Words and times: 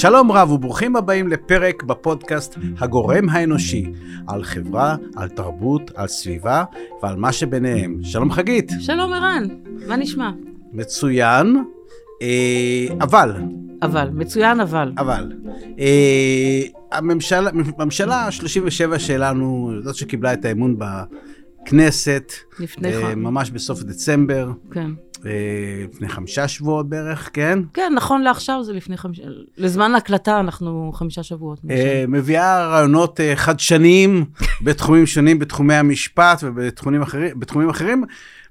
שלום 0.00 0.32
רב 0.32 0.50
וברוכים 0.50 0.96
הבאים 0.96 1.28
לפרק 1.28 1.82
בפודקאסט 1.82 2.58
הגורם 2.78 3.28
האנושי, 3.28 3.92
על 4.26 4.44
חברה, 4.44 4.96
על 5.16 5.28
תרבות, 5.28 5.90
על 5.94 6.08
סביבה 6.08 6.64
ועל 7.02 7.16
מה 7.16 7.32
שביניהם. 7.32 7.98
שלום 8.02 8.32
חגית. 8.32 8.72
שלום 8.80 9.12
ערן, 9.12 9.44
מה 9.88 9.96
נשמע? 9.96 10.30
מצוין, 10.72 11.64
אה, 12.22 12.86
אבל. 13.00 13.32
אבל, 13.82 14.10
מצוין 14.12 14.60
אבל. 14.60 14.92
אבל. 14.98 15.32
אה, 15.78 16.62
הממשלה, 16.92 17.50
הממשלה 17.78 18.16
ה-37 18.16 18.98
שלנו, 18.98 19.72
זאת 19.82 19.94
שקיבלה 19.94 20.32
את 20.32 20.44
האמון 20.44 20.76
בכנסת, 20.78 22.32
לפני 22.60 22.96
אה. 22.96 23.14
ממש 23.14 23.50
בסוף 23.50 23.82
דצמבר. 23.82 24.50
כן. 24.72 24.90
אה, 25.26 25.84
לפני 25.92 26.08
חמישה 26.08 26.48
שבועות 26.48 26.88
בערך, 26.88 27.30
כן? 27.32 27.58
כן, 27.74 27.92
נכון 27.96 28.22
לעכשיו 28.22 28.64
זה 28.64 28.72
לפני 28.72 28.96
חמישה... 28.96 29.22
לזמן 29.56 29.94
ההקלטה 29.94 30.40
אנחנו 30.40 30.90
חמישה 30.94 31.22
שבועות. 31.22 31.58
אה, 31.70 32.04
מביאה 32.08 32.66
רעיונות 32.66 33.20
אה, 33.20 33.36
חדשניים 33.36 34.24
בתחומים 34.64 35.06
שונים, 35.06 35.38
בתחומי 35.38 35.74
המשפט 35.74 36.40
ובתחומים 36.42 37.02
אחרים, 37.02 37.40
בתחומים 37.40 37.68
אחרים. 37.68 38.04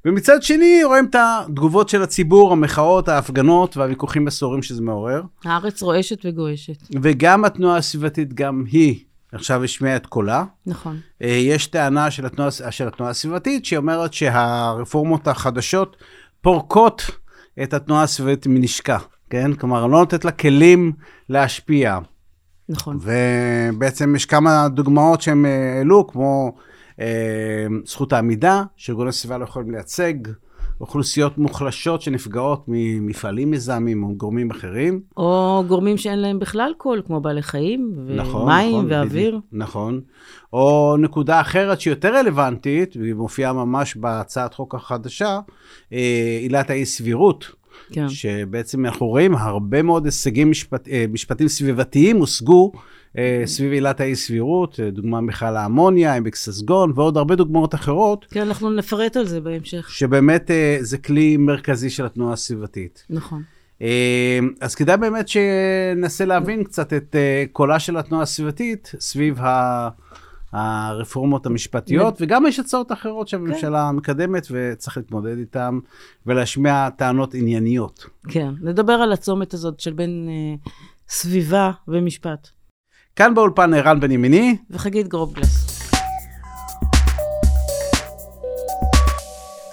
ומצד 0.06 0.44
שני 0.44 0.84
רואים 0.84 1.06
את 1.06 1.16
התגובות 1.20 1.90
של 1.90 2.02
הציבור, 2.02 2.52
המחאות, 2.52 3.10
ההפגנות 3.10 3.78
והוויכוחים 3.78 4.28
הסוערים 4.28 4.64
שזה 4.64 4.82
מעורר. 4.82 5.22
הארץ 5.46 5.82
רועשת 5.82 6.26
וגועשת. 6.26 6.84
וגם 7.02 7.46
התנועה 7.46 7.78
הסביבתית, 7.78 8.34
גם 8.34 8.64
היא 8.72 9.00
עכשיו 9.32 9.64
השמיעה 9.64 9.96
את 9.96 10.06
קולה. 10.06 10.44
נכון. 10.66 11.00
יש 11.22 11.68
טענה 11.68 12.12
של 12.12 12.26
התנועה, 12.26 12.52
של 12.52 12.88
התנועה 12.88 13.12
הסביבתית 13.12 13.66
שאומרת 13.66 14.14
שהרפורמות 14.14 15.28
החדשות 15.28 15.98
פורקות 16.42 17.02
את 17.64 17.74
התנועה 17.74 18.04
הסביבתית 18.04 18.48
מנשקה, 18.48 18.98
כן? 19.30 19.54
כלומר, 19.54 19.88
לא 19.88 20.00
נותנת 20.00 20.26
לה 20.26 20.32
כלים 20.32 20.92
להשפיע. 21.30 22.00
נכון. 22.70 23.00
ובעצם 23.02 24.16
יש 24.16 24.26
כמה 24.26 24.68
דוגמאות 24.70 25.22
שהם 25.22 25.46
אה, 25.46 25.78
העלו, 25.78 26.08
כמו 26.08 26.56
אה, 27.00 27.68
זכות 27.86 28.14
העמידה, 28.14 28.64
שארגוני 28.76 29.12
סביבה 29.12 29.38
לא 29.38 29.44
יכולים 29.44 29.72
לייצג, 29.72 30.14
אוכלוסיות 30.82 31.38
מוחלשות 31.38 32.02
שנפגעות 32.02 32.64
ממפעלים 32.68 33.52
מזהמים 33.52 34.04
או 34.04 34.14
גורמים 34.18 34.52
אחרים. 34.52 35.02
או 35.18 35.64
גורמים 35.68 35.98
שאין 35.98 36.20
להם 36.20 36.40
בכלל 36.40 36.74
קול, 36.78 37.02
כמו 37.08 37.22
בעלי 37.22 37.42
חיים, 37.42 37.94
נכון, 38.08 38.42
ומים 38.42 38.72
נכון, 38.72 38.86
ואוויר. 38.90 39.30
בדיוק, 39.30 39.46
נכון. 39.52 40.02
או 40.54 40.96
נקודה 41.00 41.42
אחרת 41.42 41.82
שהיא 41.82 41.92
יותר 41.92 42.16
רלוונטית, 42.16 42.98
והיא 42.98 43.14
מופיעה 43.14 43.54
ממש 43.54 43.96
בהצעת 43.96 44.54
חוק 44.54 44.76
החדשה, 44.76 45.40
אה, 45.94 46.38
עילת 46.42 46.70
האי-סבירות. 46.70 47.52
כן. 47.92 48.10
שבעצם 48.10 48.86
אנחנו 48.86 49.08
רואים 49.08 49.36
הרבה 49.36 49.82
מאוד 49.82 50.06
הישגים 50.06 50.52
משפט, 50.52 50.88
אה, 50.88 51.06
משפטים 51.10 51.48
סביבתיים 51.48 52.18
הושגו 52.18 52.72
סביב 53.46 53.72
עילת 53.72 54.00
האי-סבירות, 54.00 54.80
אה, 54.80 54.92
דוגמה 54.92 55.22
מיכל 55.22 55.46
האמוניה, 55.46 56.16
עמק 56.16 56.36
ססגון 56.36 56.92
ועוד 56.96 57.18
הרבה 57.18 57.36
דוגמאות 57.36 57.76
אחרות, 57.76 58.26
כן, 58.32 58.42
אנחנו 58.42 58.70
נפרט 58.70 59.18
על 59.18 59.28
זה 59.28 59.42
בהמשך. 59.42 59.90
שבאמת 59.90 60.52
אה, 60.52 60.78
זה 60.80 60.98
כלי 60.98 61.38
מרכזי 61.38 61.90
של 61.90 62.06
התנועה 62.06 62.34
הסביבתית. 62.34 63.06
נכון. 63.10 63.44
אה, 63.82 64.40
אז 64.62 64.76
כדאי 64.76 64.98
באמת 64.98 65.28
שננסה 65.28 66.26
להבין 66.26 66.64
קצת 66.64 66.94
את 66.94 67.16
אה, 67.16 67.44
קולה 67.52 67.80
של 67.80 67.98
התנועה 67.98 68.24
הסביבתית 68.24 68.92
סביב 69.00 69.40
ה... 69.42 69.90
הרפורמות 70.52 71.46
המשפטיות, 71.46 72.18
וגם 72.22 72.46
יש 72.48 72.60
הצעות 72.60 72.92
אחרות 72.92 73.28
שהממשלה 73.28 73.92
מקדמת 73.92 74.48
וצריך 74.52 74.98
להתמודד 74.98 75.38
איתן 75.38 75.80
ולהשמיע 76.26 76.90
טענות 76.90 77.34
ענייניות. 77.34 78.06
כן, 78.28 78.54
נדבר 78.62 78.94
על 78.94 79.14
הצומת 79.14 79.54
הזאת 79.54 79.80
של 79.80 79.94
בין 79.94 80.30
אה, 80.30 80.72
סביבה 81.10 81.72
ומשפט. 81.88 82.59
כאן 83.20 83.36
באולפן 83.36 83.74
ערן 83.74 84.00
בן 84.00 84.12
ימיני, 84.12 84.58
וחגית 84.70 85.08
גרובגלס. 85.08 85.90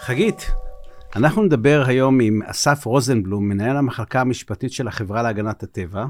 חגית, 0.01 0.51
אנחנו 1.17 1.43
נדבר 1.43 1.83
היום 1.87 2.21
עם 2.21 2.43
אסף 2.43 2.87
רוזנבלום, 2.87 3.49
מנהל 3.49 3.77
המחלקה 3.77 4.21
המשפטית 4.21 4.73
של 4.73 4.89
החברה 4.89 5.23
להגנת 5.23 5.63
הטבע. 5.63 6.05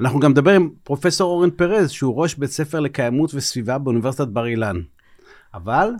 אנחנו 0.00 0.20
גם 0.20 0.30
נדבר 0.30 0.50
עם 0.50 0.70
פרופסור 0.82 1.30
אורן 1.30 1.50
פרז, 1.50 1.90
שהוא 1.90 2.22
ראש 2.22 2.34
בית 2.34 2.50
ספר 2.50 2.80
לקיימות 2.80 3.30
וסביבה 3.34 3.78
באוניברסיטת 3.78 4.28
בר 4.28 4.46
אילן. 4.46 4.76
אבל 5.54 5.90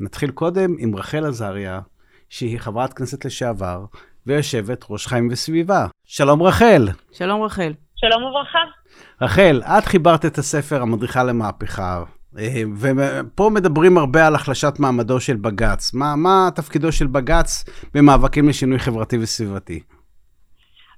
נתחיל 0.00 0.30
קודם 0.30 0.74
עם 0.78 0.96
רחל 0.96 1.24
עזריה, 1.24 1.80
שהיא 2.28 2.58
חברת 2.58 2.92
כנסת 2.92 3.24
לשעבר 3.24 3.84
ויושבת 4.26 4.84
ראש 4.90 5.06
חיים 5.06 5.28
וסביבה. 5.32 5.86
שלום 6.04 6.42
רחל. 6.42 6.88
שלום 7.12 7.42
רחל. 7.42 7.72
שלום 7.96 8.22
וברכה. 8.22 8.58
רחל, 9.22 9.60
את 9.78 9.84
חיברת 9.84 10.24
את 10.24 10.38
הספר 10.38 10.82
המדריכה 10.82 11.24
למהפכה, 11.24 12.02
אה, 12.38 12.62
ופה 12.80 13.50
מדברים 13.54 13.98
הרבה 13.98 14.26
על 14.26 14.34
החלשת 14.34 14.72
מעמדו 14.78 15.20
של 15.20 15.36
בג"ץ. 15.36 15.94
מה, 15.94 16.16
מה 16.16 16.48
תפקידו 16.54 16.92
של 16.92 17.06
בג"ץ 17.06 17.64
במאבקים 17.94 18.48
לשינוי 18.48 18.78
חברתי 18.78 19.18
וסביבתי? 19.18 19.80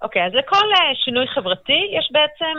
אוקיי, 0.03 0.27
אז 0.27 0.33
לכל 0.35 0.57
uh, 0.57 1.05
שינוי 1.05 1.27
חברתי 1.27 1.83
יש 1.99 2.09
בעצם, 2.13 2.55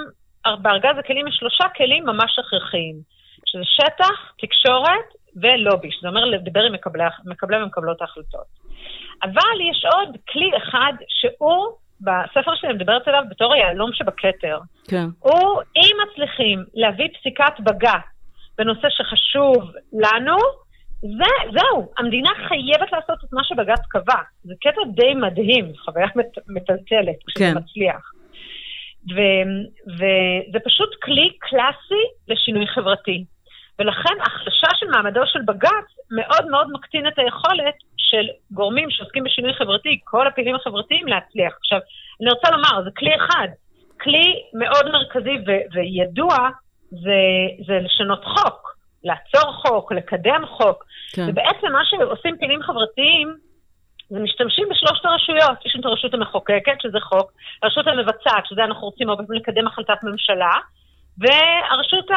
בארגז 0.62 1.00
הכלים 1.00 1.28
יש 1.28 1.36
שלושה 1.40 1.64
כלים 1.78 2.06
ממש 2.06 2.40
הכרחיים, 2.40 2.96
שזה 3.46 3.64
שטח, 3.64 4.34
תקשורת 4.42 5.08
ולובי, 5.36 5.92
שזה 5.92 6.08
אומר 6.08 6.26
לדבר 6.26 6.64
עם 6.64 6.74
מקבלי 7.26 7.64
ומקבלות 7.64 8.02
ההחלטות. 8.02 8.48
אבל 9.24 9.56
יש 9.72 9.86
עוד 9.94 10.18
כלי 10.32 10.50
אחד 10.58 10.94
שהוא, 11.08 11.66
בספר 12.02 12.56
שלי 12.56 12.70
אני 12.70 12.78
מדברת 12.78 13.08
עליו 13.08 13.24
בתור 13.30 13.54
היהלום 13.54 13.94
שבכתר. 13.94 14.60
כן. 14.88 15.06
הוא, 15.20 15.62
אם 15.76 15.96
מצליחים 16.04 16.64
להביא 16.74 17.08
פסיקת 17.20 17.60
בג"ץ 17.60 18.02
בנושא 18.58 18.88
שחשוב 18.90 19.72
לנו, 19.94 20.38
זה, 21.02 21.60
זהו, 21.60 21.92
המדינה 21.98 22.30
חייבת 22.48 22.92
לעשות 22.92 23.24
את 23.24 23.34
מה 23.34 23.44
שבג"ץ 23.44 23.82
קבע. 23.90 24.22
זה 24.44 24.54
קטע 24.62 24.82
די 24.96 25.14
מדהים, 25.14 25.72
חוויה 25.86 26.08
מת, 26.16 26.26
מטלטלת 26.48 27.16
כשזה 27.28 27.46
כן. 27.46 27.58
מצליח. 27.58 28.12
וזה 29.88 30.60
פשוט 30.66 30.90
כלי 31.04 31.30
קלאסי 31.40 32.04
לשינוי 32.28 32.68
חברתי. 32.68 33.26
ולכן 33.80 34.16
החלשה 34.22 34.68
של 34.76 34.88
מעמדו 34.88 35.22
של 35.26 35.40
בג"ץ 35.42 35.88
מאוד 36.12 36.48
מאוד 36.52 36.68
מקטין 36.72 37.08
את 37.08 37.20
היכולת 37.20 37.76
של 37.98 38.28
גורמים 38.52 38.90
שעוסקים 38.92 39.24
בשינוי 39.24 39.54
חברתי, 39.54 40.00
כל 40.04 40.28
הפעילים 40.28 40.56
החברתיים, 40.56 41.08
להצליח. 41.08 41.54
עכשיו, 41.60 41.80
אני 42.22 42.30
רוצה 42.30 42.52
לומר, 42.52 42.84
זה 42.84 42.90
כלי 42.98 43.16
אחד. 43.16 43.48
כלי 44.02 44.44
מאוד 44.54 44.92
מרכזי 44.92 45.38
ו- 45.48 45.74
וידוע 45.74 46.38
זה, 46.90 47.22
זה 47.68 47.80
לשנות 47.86 48.26
חוק, 48.26 48.76
לעצור 49.04 49.54
חוק, 49.54 49.92
לקדם 49.92 50.44
חוק. 50.48 50.86
כן. 51.16 51.26
ובעצם 51.30 51.72
מה 51.72 51.82
שעושים 51.86 52.38
פעילים 52.38 52.64
חברתיים, 52.64 53.36
זה 54.10 54.20
משתמשים 54.20 54.68
בשלושת 54.70 55.06
הרשויות. 55.06 55.66
יש 55.66 55.76
לנו 55.76 55.82
את 55.82 55.86
הרשות 55.86 56.14
המחוקקת, 56.14 56.82
שזה 56.82 57.00
חוק, 57.00 57.32
הרשות 57.64 57.88
המבצעת, 57.88 58.46
שזה 58.46 58.64
אנחנו 58.64 58.88
רוצים 58.88 59.10
הרבה 59.10 59.24
פעמים 59.24 59.42
לקדם 59.42 59.68
החלטת 59.68 60.04
ממשלה, 60.04 60.52
והרשות 61.20 62.08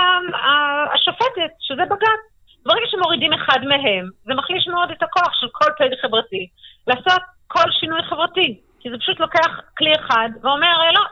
השופטת, 0.94 1.52
שזה 1.60 1.82
בג"ץ. 1.90 2.22
ברגע 2.66 2.86
שמורידים 2.90 3.32
אחד 3.32 3.58
מהם, 3.64 4.08
זה 4.24 4.34
מחליש 4.34 4.68
מאוד 4.68 4.90
את 4.90 5.02
הכוח 5.02 5.32
של 5.40 5.46
כל 5.52 5.70
פעיל 5.78 5.94
חברתי 6.02 6.48
לעשות 6.86 7.22
כל 7.46 7.70
שינוי 7.80 8.02
חברתי. 8.02 8.60
כי 8.80 8.90
זה 8.90 8.96
פשוט 8.98 9.20
לוקח 9.20 9.60
כלי 9.78 9.92
אחד 9.94 10.28
ואומר, 10.42 10.74
"אה, 10.82 10.92
לא, 10.92 11.04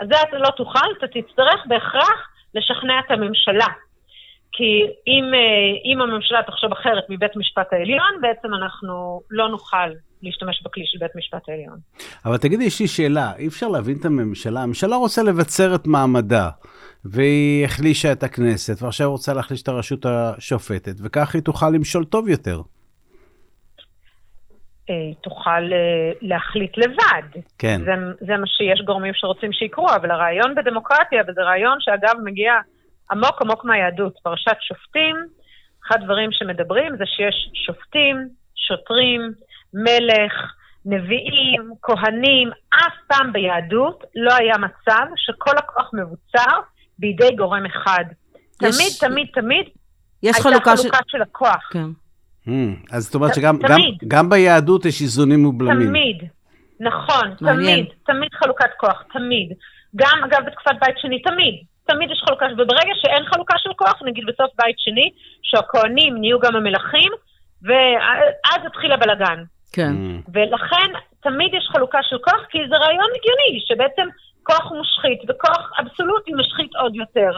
אז 0.00 0.08
זה 0.12 0.22
אתה 0.28 0.38
לא 0.38 0.50
תוכל, 0.50 0.88
אתה 0.98 1.06
תצטרך 1.06 1.66
בהכרח 1.66 2.18
לשכנע 2.54 2.98
את 3.06 3.10
הממשלה. 3.10 3.66
כי 4.52 4.86
אם, 5.06 5.24
אה, 5.34 5.92
אם 5.92 6.00
הממשלה 6.00 6.42
תחשוב 6.46 6.72
אחרת 6.72 7.04
מבית 7.08 7.36
משפט 7.36 7.72
העליון, 7.72 8.12
בעצם 8.20 8.54
אנחנו 8.54 9.20
לא 9.30 9.48
נוכל 9.48 9.88
להשתמש 10.22 10.62
בכלי 10.62 10.84
של 10.86 10.98
בית 10.98 11.16
משפט 11.16 11.48
העליון. 11.48 11.78
אבל 12.24 12.36
תגידי, 12.36 12.64
יש 12.64 12.80
לי 12.80 12.88
שאלה, 12.88 13.32
אי 13.38 13.48
אפשר 13.48 13.68
להבין 13.68 13.96
את 14.00 14.04
הממשלה? 14.04 14.62
הממשלה 14.62 14.96
רוצה 14.96 15.22
לבצר 15.22 15.74
את 15.74 15.86
מעמדה, 15.86 16.48
והיא 17.10 17.64
החלישה 17.64 18.12
את 18.12 18.22
הכנסת, 18.22 18.82
ועכשיו 18.82 19.10
רוצה 19.10 19.34
להחליש 19.34 19.62
את 19.62 19.68
הרשות 19.68 20.06
השופטת, 20.06 20.94
וכך 21.04 21.34
היא 21.34 21.42
תוכל 21.42 21.70
למשול 21.70 22.04
טוב 22.04 22.28
יותר. 22.28 22.60
אה, 24.90 25.14
תוכל 25.20 25.72
אה, 25.72 26.12
להחליט 26.20 26.78
לבד. 26.78 27.42
כן. 27.58 27.80
זה, 27.84 27.92
זה 28.26 28.36
מה 28.36 28.46
שיש 28.46 28.80
גורמים 28.86 29.14
שרוצים 29.14 29.52
שיקרו, 29.52 29.88
אבל 29.94 30.10
הרעיון 30.10 30.54
בדמוקרטיה, 30.54 31.22
וזה 31.28 31.42
רעיון 31.42 31.76
שאגב 31.80 32.14
מגיע 32.24 32.52
עמוק 33.10 33.42
עמוק 33.42 33.64
מהיהדות, 33.64 34.18
פרשת 34.22 34.56
שופטים, 34.60 35.16
אחד 35.86 36.02
הדברים 36.02 36.32
שמדברים 36.32 36.96
זה 36.96 37.04
שיש 37.06 37.50
שופטים, 37.66 38.28
שוטרים, 38.56 39.20
מלך, 39.74 40.32
נביאים, 40.84 41.70
כהנים, 41.82 42.50
אף 42.74 42.94
פעם 43.06 43.32
ביהדות 43.32 44.04
לא 44.14 44.34
היה 44.34 44.54
מצב 44.58 45.06
שכל 45.16 45.58
הכוח 45.58 45.90
מבוצר 45.92 46.60
בידי 46.98 47.30
גורם 47.36 47.66
אחד. 47.66 48.04
יש- 48.62 48.76
תמיד, 48.76 49.10
תמיד, 49.10 49.26
תמיד 49.34 49.66
יש 50.22 50.36
הייתה 50.36 50.42
חלוקה 50.42 50.76
חלוקה 50.76 50.98
של... 51.06 51.08
של 51.08 51.22
הכוח. 51.22 51.68
כן. 51.72 51.86
Hmm, 52.46 52.50
אז 52.92 53.04
זאת 53.04 53.14
אומרת 53.14 53.34
שגם 53.34 53.58
גם. 53.58 53.78
גם 54.08 54.30
ביהדות 54.30 54.84
יש 54.84 55.02
איזונים 55.02 55.46
ובלמים. 55.46 55.88
תמיד. 55.88 56.16
נכון, 56.80 57.34
מעניין. 57.40 57.84
תמיד, 57.84 57.94
תמיד 58.06 58.28
חלוקת 58.34 58.70
כוח, 58.76 59.02
תמיד. 59.12 59.52
גם, 59.96 60.24
אגב, 60.24 60.38
בתקופת 60.46 60.76
בית 60.80 60.98
שני, 60.98 61.22
תמיד. 61.22 61.54
תמיד 61.86 62.10
יש 62.10 62.22
חלוקה, 62.28 62.46
וברגע 62.54 62.92
שאין 63.02 63.24
חלוקה 63.34 63.54
של 63.58 63.70
כוח, 63.76 64.02
נגיד 64.04 64.24
בסוף 64.26 64.50
בית 64.62 64.76
שני, 64.78 65.10
שהכוהנים 65.42 66.16
נהיו 66.20 66.40
גם 66.40 66.56
המלכים, 66.56 67.12
ואז 67.62 68.60
התחיל 68.66 68.92
הבלגן. 68.92 69.42
כן. 69.72 69.92
Mm. 69.92 70.30
ולכן 70.34 70.90
תמיד 71.22 71.54
יש 71.54 71.68
חלוקה 71.72 71.98
של 72.02 72.18
כוח, 72.18 72.40
כי 72.50 72.58
זה 72.68 72.76
רעיון 72.76 73.10
הגיוני, 73.16 73.60
שבעצם 73.68 74.06
כוח 74.46 74.72
משחית, 74.80 75.20
וכוח 75.28 75.72
אבסולוטי 75.80 76.32
משחית 76.40 76.76
עוד 76.76 76.96
יותר. 76.96 77.30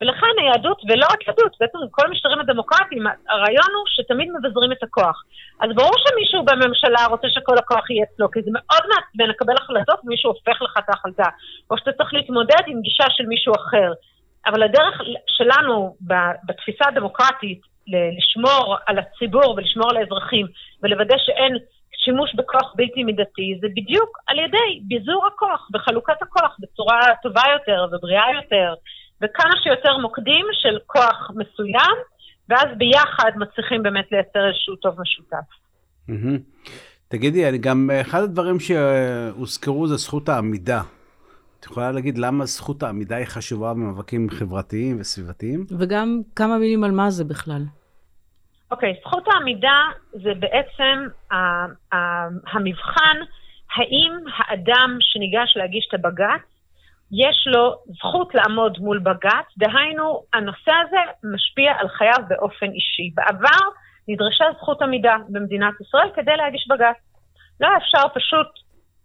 ולכן 0.00 0.34
היהדות, 0.40 0.80
ולא 0.88 1.06
רק 1.12 1.26
יהדות, 1.26 1.56
בעצם 1.60 1.78
כל 1.90 2.06
המשטרים 2.06 2.40
הדמוקרטיים, 2.40 3.04
הרעיון 3.28 3.70
הוא 3.76 3.84
שתמיד 3.86 4.28
מבזרים 4.34 4.72
את 4.72 4.82
הכוח. 4.82 5.16
אז 5.60 5.70
ברור 5.76 5.94
שמישהו 6.04 6.44
בממשלה 6.44 7.06
רוצה 7.10 7.28
שכל 7.28 7.58
הכוח 7.58 7.90
יהיה 7.90 8.04
אצלו, 8.04 8.30
כי 8.30 8.42
זה 8.42 8.50
מאוד 8.52 8.82
מעצבן 8.90 9.28
לקבל 9.30 9.54
החלטות 9.58 9.98
ומישהו 10.04 10.30
הופך 10.30 10.62
לך 10.62 10.74
את 10.78 10.88
ההחלטה, 10.88 11.28
או 11.70 11.78
שאתה 11.78 11.92
צריך 11.92 12.14
להתמודד 12.14 12.64
עם 12.66 12.80
גישה 12.80 13.04
של 13.10 13.26
מישהו 13.26 13.52
אחר. 13.54 13.92
אבל 14.46 14.62
הדרך 14.62 15.00
שלנו 15.26 15.96
בתפיסה 16.46 16.84
הדמוקרטית 16.88 17.60
לשמור 18.18 18.76
על 18.86 18.98
הציבור 18.98 19.54
ולשמור 19.56 19.90
על 19.90 19.96
האזרחים 19.96 20.46
ולוודא 20.82 21.14
שאין 21.18 21.56
שימוש 22.10 22.34
בכוח 22.34 22.74
בלתי 22.76 23.04
מידתי, 23.04 23.58
זה 23.60 23.68
בדיוק 23.76 24.10
על 24.26 24.38
ידי 24.38 24.68
ביזור 24.88 25.26
הכוח 25.26 25.68
וחלוקת 25.74 26.22
הכוח 26.22 26.56
בצורה 26.60 27.00
טובה 27.22 27.42
יותר 27.52 27.86
ובריאה 27.92 28.24
יותר, 28.34 28.74
וכמה 29.22 29.52
שיותר 29.62 29.98
מוקדים 29.98 30.46
של 30.52 30.78
כוח 30.86 31.30
מסוים, 31.30 31.96
ואז 32.48 32.68
ביחד 32.78 33.30
מצליחים 33.36 33.82
באמת 33.82 34.06
לייצר 34.12 34.48
איזשהו 34.48 34.76
טוב 34.76 35.00
משותף. 35.00 35.48
מהמם. 36.08 36.38
תגידי, 37.08 37.48
אני 37.48 37.58
גם, 37.58 37.90
אחד 38.00 38.22
הדברים 38.22 38.60
שהוזכרו 38.60 39.86
זה 39.86 39.96
זכות 39.96 40.28
העמידה. 40.28 40.82
את 41.60 41.64
יכולה 41.64 41.92
להגיד 41.92 42.18
למה 42.18 42.46
זכות 42.46 42.82
העמידה 42.82 43.16
היא 43.16 43.26
חשובה 43.26 43.74
במאבקים 43.74 44.30
חברתיים 44.30 44.96
וסביבתיים? 45.00 45.66
וגם 45.78 46.20
כמה 46.36 46.58
מילים 46.58 46.84
על 46.84 46.90
מה 46.90 47.10
זה 47.10 47.24
בכלל. 47.24 47.62
אוקיי, 48.70 48.92
okay, 48.92 49.00
זכות 49.00 49.28
העמידה 49.28 49.82
זה 50.12 50.32
בעצם 50.34 51.06
ה- 51.30 51.94
ה- 51.94 52.28
המבחן 52.52 53.16
האם 53.76 54.12
האדם 54.36 54.98
שניגש 55.00 55.56
להגיש 55.56 55.88
את 55.88 55.94
הבג"ץ, 55.94 56.42
יש 57.12 57.46
לו 57.46 57.76
זכות 57.86 58.34
לעמוד 58.34 58.78
מול 58.78 58.98
בג"ץ, 58.98 59.46
דהיינו, 59.58 60.22
הנושא 60.32 60.72
הזה 60.86 60.96
משפיע 61.34 61.72
על 61.78 61.88
חייו 61.88 62.18
באופן 62.28 62.66
אישי. 62.66 63.10
בעבר 63.14 63.64
נדרשה 64.08 64.44
זכות 64.58 64.82
עמידה 64.82 65.16
במדינת 65.28 65.74
ישראל 65.80 66.10
כדי 66.14 66.36
להגיש 66.36 66.68
בג"ץ. 66.70 66.96
לא 67.60 67.68
אפשר 67.76 68.08
פשוט 68.14 68.46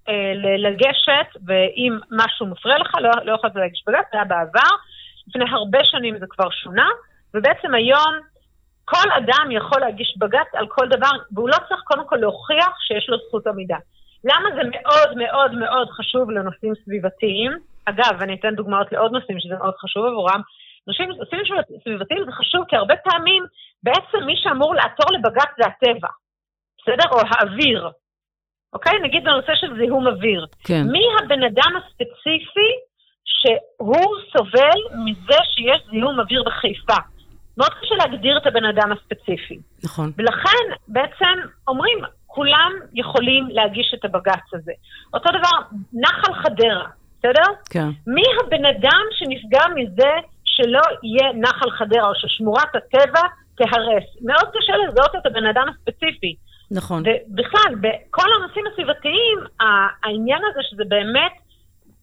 אה, 0.09 0.33
לגשת, 0.57 1.45
ואם 1.45 1.97
משהו 2.11 2.45
מפריע 2.45 2.77
לך, 2.77 2.95
לא, 2.95 3.11
לא 3.23 3.35
יכולת 3.35 3.55
להגיש 3.55 3.83
בג"ץ, 3.87 4.05
זה 4.11 4.17
היה 4.17 4.25
בעבר. 4.25 4.69
לפני 5.27 5.45
הרבה 5.51 5.79
שנים 5.83 6.17
זה 6.19 6.25
כבר 6.29 6.49
שונה, 6.49 6.87
ובעצם 7.33 7.73
היום 7.73 8.13
כל 8.85 9.11
אדם 9.17 9.51
יכול 9.51 9.79
להגיש 9.81 10.17
בג"ץ 10.17 10.47
על 10.53 10.67
כל 10.67 10.87
דבר, 10.87 11.11
והוא 11.31 11.49
לא 11.49 11.57
צריך 11.67 11.81
קודם 11.83 12.07
כל 12.07 12.15
להוכיח 12.15 12.73
שיש 12.87 13.09
לו 13.09 13.17
זכות 13.27 13.47
עמידה. 13.47 13.77
למה 14.23 14.49
זה 14.55 14.61
מאוד 14.71 15.17
מאוד 15.17 15.51
מאוד 15.51 15.89
חשוב 15.89 16.31
לנושאים 16.31 16.73
סביבתיים? 16.85 17.51
אגב, 17.85 18.21
אני 18.21 18.35
אתן 18.35 18.55
דוגמאות 18.55 18.91
לעוד 18.91 19.11
נושאים 19.11 19.39
שזה 19.39 19.55
מאוד 19.55 19.73
חשוב 19.75 20.05
עבורם. 20.05 20.41
נושאים 20.87 21.09
נושאים 21.11 21.41
סביבתיים 21.83 22.25
זה 22.25 22.31
חשוב 22.31 22.65
כי 22.67 22.75
הרבה 22.75 22.95
פעמים 22.95 23.43
בעצם 23.83 24.25
מי 24.25 24.35
שאמור 24.35 24.75
לעתור 24.75 25.11
לבג"ץ 25.13 25.49
זה 25.57 25.63
הטבע, 25.67 26.07
בסדר? 26.77 27.09
או 27.11 27.19
האוויר. 27.29 27.89
אוקיי? 28.73 28.99
נגיד 29.03 29.23
בנושא 29.23 29.55
של 29.55 29.77
זיהום 29.77 30.07
אוויר. 30.07 30.45
כן. 30.67 30.83
מי 30.91 31.03
הבן 31.19 31.43
אדם 31.43 31.71
הספציפי 31.77 32.71
שהוא 33.25 34.15
סובל 34.31 34.79
מזה 35.05 35.39
שיש 35.53 35.81
זיהום 35.89 36.19
אוויר 36.19 36.43
בחיפה? 36.43 37.14
מאוד 37.57 37.73
קשה 37.81 37.95
להגדיר 37.95 38.37
את 38.37 38.47
הבן 38.47 38.65
אדם 38.65 38.91
הספציפי. 38.91 39.59
נכון. 39.83 40.11
ולכן 40.17 40.65
בעצם 40.87 41.35
אומרים, 41.67 41.97
כולם 42.27 42.71
יכולים 42.93 43.47
להגיש 43.49 43.93
את 43.99 44.05
הבג"ץ 44.05 44.53
הזה. 44.53 44.71
אותו 45.13 45.29
דבר, 45.29 45.77
נחל 45.93 46.33
חדרה, 46.33 46.85
בסדר? 47.19 47.47
כן. 47.69 47.89
מי 48.07 48.23
הבן 48.43 48.65
אדם 48.65 49.03
שנפגע 49.11 49.63
מזה 49.75 50.11
שלא 50.45 50.81
יהיה 51.03 51.33
נחל 51.33 51.71
חדרה, 51.71 52.07
או 52.09 52.15
ששמורת 52.15 52.75
הטבע 52.75 53.21
תיהרס? 53.57 54.03
מאוד 54.21 54.47
קשה 54.53 54.73
לזהות 54.77 55.15
את 55.15 55.25
הבן 55.25 55.45
אדם 55.45 55.67
הספציפי. 55.69 56.35
נכון. 56.71 57.03
ובכלל, 57.03 57.75
בכל 57.81 58.27
הנושאים 58.35 58.65
הסביבתיים, 58.71 59.37
העניין 60.03 60.41
הזה 60.49 60.59
שזה 60.69 60.83
באמת, 60.87 61.31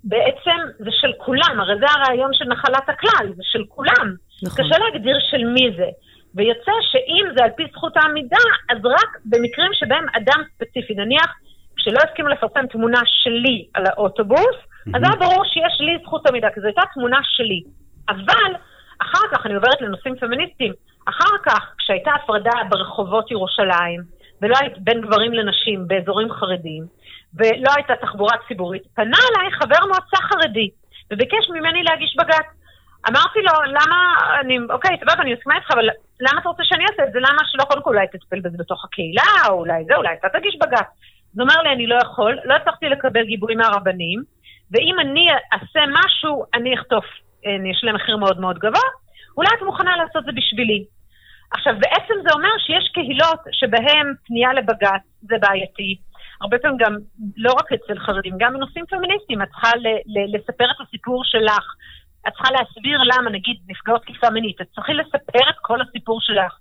בעצם 0.05 0.59
זה 0.79 0.91
של 0.91 1.13
כולם, 1.19 1.61
הרי 1.61 1.75
זה 1.81 1.87
הרעיון 1.89 2.31
של 2.35 2.45
נחלת 2.45 2.89
הכלל, 2.89 3.27
זה 3.37 3.43
של 3.43 3.65
כולם. 3.69 4.15
נכון. 4.43 4.65
קשה 4.65 4.79
להגדיר 4.79 5.17
של 5.31 5.45
מי 5.45 5.71
זה. 5.77 5.89
ויוצא 6.35 6.73
שאם 6.91 7.25
זה 7.37 7.45
על 7.45 7.51
פי 7.57 7.63
זכות 7.73 7.97
העמידה, 7.97 8.45
אז 8.71 8.79
רק 8.85 9.19
במקרים 9.25 9.71
שבהם 9.73 10.07
אדם 10.17 10.43
ספציפי, 10.55 10.95
נניח, 10.95 11.35
כשלא 11.77 11.99
הסכימו 12.09 12.29
לפרסם 12.29 12.67
תמונה 12.67 13.01
שלי 13.05 13.67
על 13.75 13.85
האוטובוס, 13.87 14.57
אז 14.95 15.03
היה 15.03 15.17
ברור 15.19 15.45
שיש 15.45 15.81
לי 15.81 15.99
זכות 16.03 16.27
עמידה, 16.27 16.49
כי 16.55 16.61
זו 16.61 16.67
הייתה 16.67 16.83
תמונה 16.95 17.19
שלי. 17.23 17.61
אבל 18.09 18.53
אחר 18.99 19.27
כך, 19.33 19.47
אני 19.47 19.55
עוברת 19.55 19.81
לנושאים 19.81 20.17
פמיניסטיים, 20.17 20.73
אחר 21.07 21.37
כך, 21.47 21.75
כשהייתה 21.79 22.11
הפרדה 22.15 22.51
ברחובות 22.69 23.31
ירושלים, 23.31 24.01
ולא 24.43 24.57
היית 24.61 24.79
בין 24.79 25.01
גברים 25.01 25.33
לנשים 25.33 25.89
באזורים 25.89 26.33
חרדיים, 26.33 26.85
ולא 27.35 27.71
הייתה 27.77 27.97
תחבורה 27.97 28.37
ציבורית, 28.49 28.83
פנה 28.95 29.17
אליי 29.31 29.53
חבר 29.53 29.87
מועצה 29.87 30.17
חרדי, 30.17 30.71
וביקש 31.13 31.51
ממני 31.51 31.83
להגיש 31.83 32.17
בג"ץ. 32.19 32.62
אמרתי 33.09 33.39
לו, 33.43 33.53
למה, 33.67 33.99
אני, 34.41 34.59
אוקיי, 34.71 34.97
סבבה, 35.01 35.23
אני 35.23 35.35
מסכימה 35.35 35.55
איתך, 35.57 35.71
אבל 35.71 35.89
למה 36.21 36.41
אתה 36.41 36.49
רוצה 36.49 36.65
שאני 36.65 36.85
אעשה 36.85 37.03
את 37.05 37.13
זה? 37.13 37.19
למה 37.21 37.43
שלא 37.47 37.65
קודם 37.65 37.83
כל 37.83 37.91
אולי 37.91 38.07
תטפל 38.07 38.41
בזה 38.41 38.57
בתוך 38.59 38.85
הקהילה, 38.85 39.49
או 39.49 39.55
אולי 39.55 39.85
זה, 39.85 39.97
אולי 39.97 40.15
אתה 40.15 40.29
תגיש 40.39 40.57
בג"ץ. 40.61 40.87
אז 41.33 41.39
הוא 41.39 41.43
אומר 41.43 41.63
לי, 41.63 41.73
אני 41.73 41.87
לא 41.87 41.97
יכול, 42.03 42.39
לא 42.45 42.55
הצלחתי 42.55 42.89
לקבל 42.89 43.25
גיבוי 43.25 43.55
מהרבנים, 43.55 44.23
ואם 44.71 44.97
אני 45.01 45.27
אעשה 45.53 45.81
משהו, 45.89 46.45
אני 46.55 46.75
אחטוף, 46.75 47.05
אה, 47.47 47.57
אני 47.57 47.73
אשלם 47.73 47.95
מחיר 47.95 48.17
מאוד 48.17 48.41
מאוד 48.41 48.59
גבוה, 48.59 48.89
אולי 49.37 49.49
את 49.59 49.63
מוכנה 49.63 49.97
לעשות 49.97 50.25
זה 50.25 50.33
בשבילי. 50.33 50.85
עכשיו, 51.51 51.75
בעצם 51.79 52.15
זה 52.23 52.33
אומר 52.33 52.55
שיש 52.67 52.91
קהילות 52.95 53.41
שבהן 53.53 54.15
פנייה 54.27 54.53
לבג"ץ 54.53 55.03
זה 55.23 55.37
בעייתי. 55.41 55.97
הרבה 56.41 56.59
פעמים 56.59 56.77
גם, 56.77 56.97
לא 57.37 57.53
רק 57.53 57.73
אצל 57.73 57.99
חרדים, 57.99 58.35
גם 58.39 58.53
בנושאים 58.55 58.85
פמיניסטיים, 58.87 59.43
את 59.43 59.49
צריכה 59.49 59.71
לספר 60.35 60.65
את 60.71 60.81
הסיפור 60.81 61.25
שלך, 61.25 61.65
את 62.29 62.33
צריכה 62.33 62.49
להסביר 62.53 62.99
למה, 63.03 63.31
נגיד, 63.31 63.57
נפגעות 63.69 64.03
תקיפה 64.03 64.31
מינית, 64.31 64.61
את 64.61 64.67
צריכה 64.75 64.93
לספר 64.93 65.51
את 65.51 65.55
כל 65.63 65.79
הסיפור 65.81 66.19
שלך. 66.21 66.53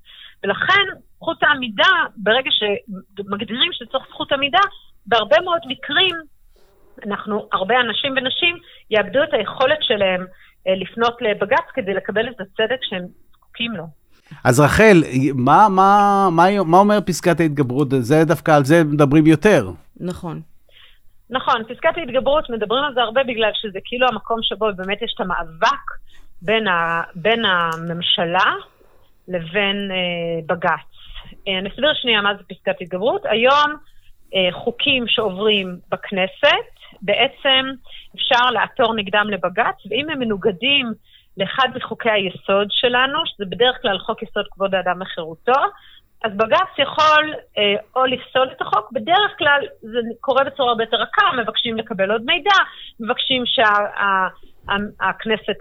ולכן, 0.44 0.86
זכות 1.15 1.44
העמידה, 1.44 1.91
ברגע 2.18 2.50
שמגדירים 2.51 3.72
שצריך 3.74 4.03
זכות 4.10 4.32
עמידה, 4.32 4.62
בהרבה 5.06 5.36
מאוד 5.44 5.62
מקרים, 5.68 6.15
אנחנו, 7.06 7.48
הרבה 7.53 7.75
אנשים 7.80 8.13
ונשים, 8.18 8.58
יאבדו 8.91 9.24
את 9.24 9.34
היכולת 9.34 9.77
שלהם 9.82 10.25
אה, 10.68 10.75
לפנות 10.75 11.22
לבג"ץ 11.22 11.65
כדי 11.74 11.94
לקבל 11.94 12.27
את 12.30 12.41
הצדק 12.41 12.80
שהם 12.82 13.06
זקוקים 13.34 13.72
לו. 13.72 13.84
אז 14.44 14.60
רחל, 14.60 15.03
מה, 15.36 15.68
מה, 15.70 16.27
מה, 16.32 16.46
מה 16.65 16.77
אומר 16.77 17.00
פסקת 17.06 17.39
ההתגברות? 17.39 17.88
זה 18.00 18.24
דווקא, 18.25 18.51
על 18.51 18.65
זה 18.65 18.84
מדברים 18.84 19.27
יותר. 19.27 19.72
נכון. 20.00 20.41
נכון, 21.31 21.63
פסקת 21.63 21.97
ההתגברות, 21.97 22.50
מדברים 22.50 22.83
על 22.83 22.93
זה 22.93 23.01
הרבה 23.01 23.23
בגלל 23.23 23.51
שזה 23.53 23.79
כאילו 23.85 24.07
המקום 24.07 24.39
שבו 24.41 24.67
באמת 24.75 25.01
יש 25.01 25.13
את 25.15 25.21
המאבק 25.21 25.85
בין, 26.41 26.67
ה, 26.67 27.01
בין 27.15 27.45
הממשלה 27.45 28.53
לבין 29.27 29.91
אה, 29.91 30.41
בג"ץ. 30.45 30.91
אה, 31.47 31.59
אני 31.59 31.69
אסביר 31.69 31.93
שנייה 31.93 32.21
מה 32.21 32.35
זה 32.35 32.43
פסקת 32.43 32.81
התגברות. 32.81 33.25
היום 33.25 33.75
אה, 34.35 34.51
חוקים 34.51 35.07
שעוברים 35.07 35.77
בכנסת, 35.89 36.71
בעצם 37.01 37.65
אפשר 38.15 38.51
לעתור 38.51 38.95
נגדם 38.95 39.27
לבג"ץ, 39.29 39.75
ואם 39.89 40.09
הם 40.09 40.19
מנוגדים 40.19 40.91
לאחד 41.38 41.67
מחוקי 41.75 42.09
היסוד 42.09 42.67
שלנו, 42.69 43.19
שזה 43.25 43.45
בדרך 43.45 43.81
כלל 43.81 44.00
חוק 44.00 44.23
יסוד 44.23 44.45
כבוד 44.51 44.75
האדם 44.75 45.01
וחירותו, 45.01 45.61
אז 46.24 46.32
בג"ץ 46.38 46.78
יכול 46.78 47.34
אה, 47.58 47.75
או 47.96 48.06
לפסול 48.06 48.50
את 48.51 48.62
החוק, 48.62 48.92
בדרך 48.92 49.38
כלל 49.38 49.62
זה 49.82 50.00
קורה 50.20 50.44
בצורה 50.44 50.70
הרבה 50.70 50.84
יותר 50.84 50.98
רכה, 50.98 51.32
מבקשים 51.42 51.78
לקבל 51.78 52.12
עוד 52.12 52.22
מידע, 52.25 52.56
מבקשים 53.00 53.44
שהכנסת 53.46 54.86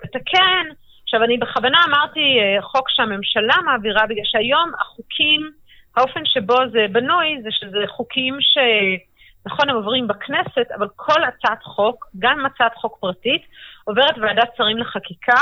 תתקן. 0.03 0.67
עכשיו, 1.03 1.25
אני 1.25 1.39
בכוונה 1.39 1.79
אמרתי 1.89 2.39
אה, 2.41 2.63
חוק 2.63 2.91
שהממשלה 2.91 3.57
מעבירה, 3.65 4.07
בגלל 4.07 4.25
שהיום 4.25 4.73
החוקים, 4.81 5.51
האופן 5.97 6.21
שבו 6.25 6.57
זה 6.73 6.87
בנוי, 6.93 7.43
זה 7.43 7.49
שזה 7.51 7.85
חוקים 7.89 8.37
ש... 8.41 8.59
נכון, 9.47 9.71
הם 9.71 9.77
עוברים 9.77 10.09
בכנסת, 10.09 10.71
אבל 10.79 10.89
כל 10.97 11.25
הצעת 11.25 11.63
חוק, 11.63 12.07
גם 12.19 12.47
הצעת 12.47 12.75
חוק 12.75 12.99
פרטית, 13.01 13.43
עוברת 13.85 14.19
ועדת 14.19 14.49
שרים 14.57 14.79
לחקיקה, 14.79 15.41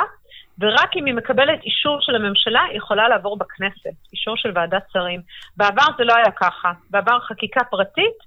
ורק 0.61 0.97
אם 0.97 1.05
היא 1.05 1.15
מקבלת 1.15 1.63
אישור 1.65 1.99
של 2.01 2.15
הממשלה, 2.15 2.63
היא 2.63 2.77
יכולה 2.77 3.09
לעבור 3.09 3.39
בכנסת, 3.39 3.97
אישור 4.13 4.37
של 4.37 4.53
ועדת 4.55 4.83
שרים. 4.93 5.21
בעבר 5.57 5.87
זה 5.99 6.05
לא 6.05 6.15
היה 6.17 6.31
ככה. 6.31 6.73
בעבר 6.91 7.21
חקיקה 7.21 7.65
פרטית 7.65 8.19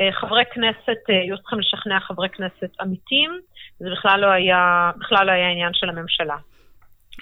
אה, 0.00 0.12
חברי 0.12 0.42
כנסת, 0.54 1.10
אה, 1.10 1.20
היו 1.20 1.38
צריכים 1.38 1.58
לשכנע 1.58 2.00
חברי 2.00 2.28
כנסת 2.28 2.80
עמיתים, 2.80 3.30
זה 3.78 3.90
בכלל 3.92 4.20
לא 4.20 4.26
היה, 4.26 4.90
בכלל 4.98 5.26
לא 5.26 5.32
היה 5.32 5.50
עניין 5.50 5.74
של 5.74 5.88
הממשלה. 5.88 6.36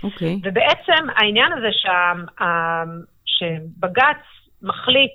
אוקיי. 0.02 0.40
ובעצם 0.42 1.10
העניין 1.16 1.52
הזה 1.52 1.68
שה, 1.72 2.12
שבג"ץ 3.24 4.24
מחליט 4.62 5.12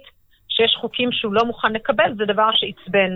שיש 0.50 0.76
חוקים 0.82 1.12
שהוא 1.12 1.34
לא 1.34 1.46
מוכן 1.46 1.74
לקבל, 1.74 2.16
זה 2.18 2.26
דבר 2.26 2.50
שעצבן 2.54 3.12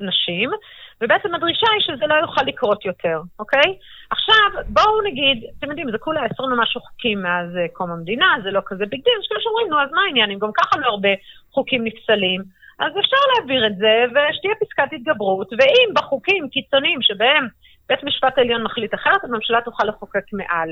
אנשים, 0.00 0.50
ובעצם 1.00 1.34
הדרישה 1.34 1.66
היא 1.72 1.82
שזה 1.86 2.06
לא 2.06 2.14
יוכל 2.14 2.42
לקרות 2.46 2.84
יותר, 2.84 3.20
אוקיי? 3.38 3.78
עכשיו, 4.10 4.62
בואו 4.68 5.02
נגיד, 5.02 5.44
אתם 5.58 5.68
יודעים, 5.68 5.90
זה 5.90 5.98
כולה 5.98 6.24
20 6.24 6.52
ומשהו 6.52 6.80
חוקים 6.80 7.22
מאז 7.22 7.56
אה, 7.56 7.66
קום 7.72 7.90
המדינה, 7.90 8.26
זה 8.42 8.50
לא 8.50 8.60
כזה 8.66 8.84
big 8.86 9.04
deal, 9.04 9.12
יש 9.20 9.26
כאלה 9.28 9.40
שאומרים, 9.40 9.68
נו, 9.70 9.80
אז 9.82 9.88
מה 9.92 10.02
העניין, 10.06 10.30
אם 10.30 10.38
גם 10.38 10.50
ככה 10.52 10.78
לא 10.80 10.86
הרבה 10.86 11.08
חוקים 11.52 11.84
נפסלים, 11.84 12.42
אז 12.78 12.92
אפשר 13.00 13.16
להעביר 13.34 13.66
את 13.66 13.76
זה, 13.76 14.04
ושתהיה 14.10 14.54
פסקת 14.60 14.92
התגברות, 14.92 15.52
ואם 15.52 15.94
בחוקים 15.94 16.48
קיצוניים 16.48 17.02
שבהם 17.02 17.48
בית 17.88 18.04
משפט 18.04 18.38
העליון 18.38 18.62
מחליט 18.62 18.94
אחרת, 18.94 19.24
הממשלה 19.24 19.60
תוכל 19.60 19.84
לחוקק 19.84 20.32
מעל. 20.32 20.70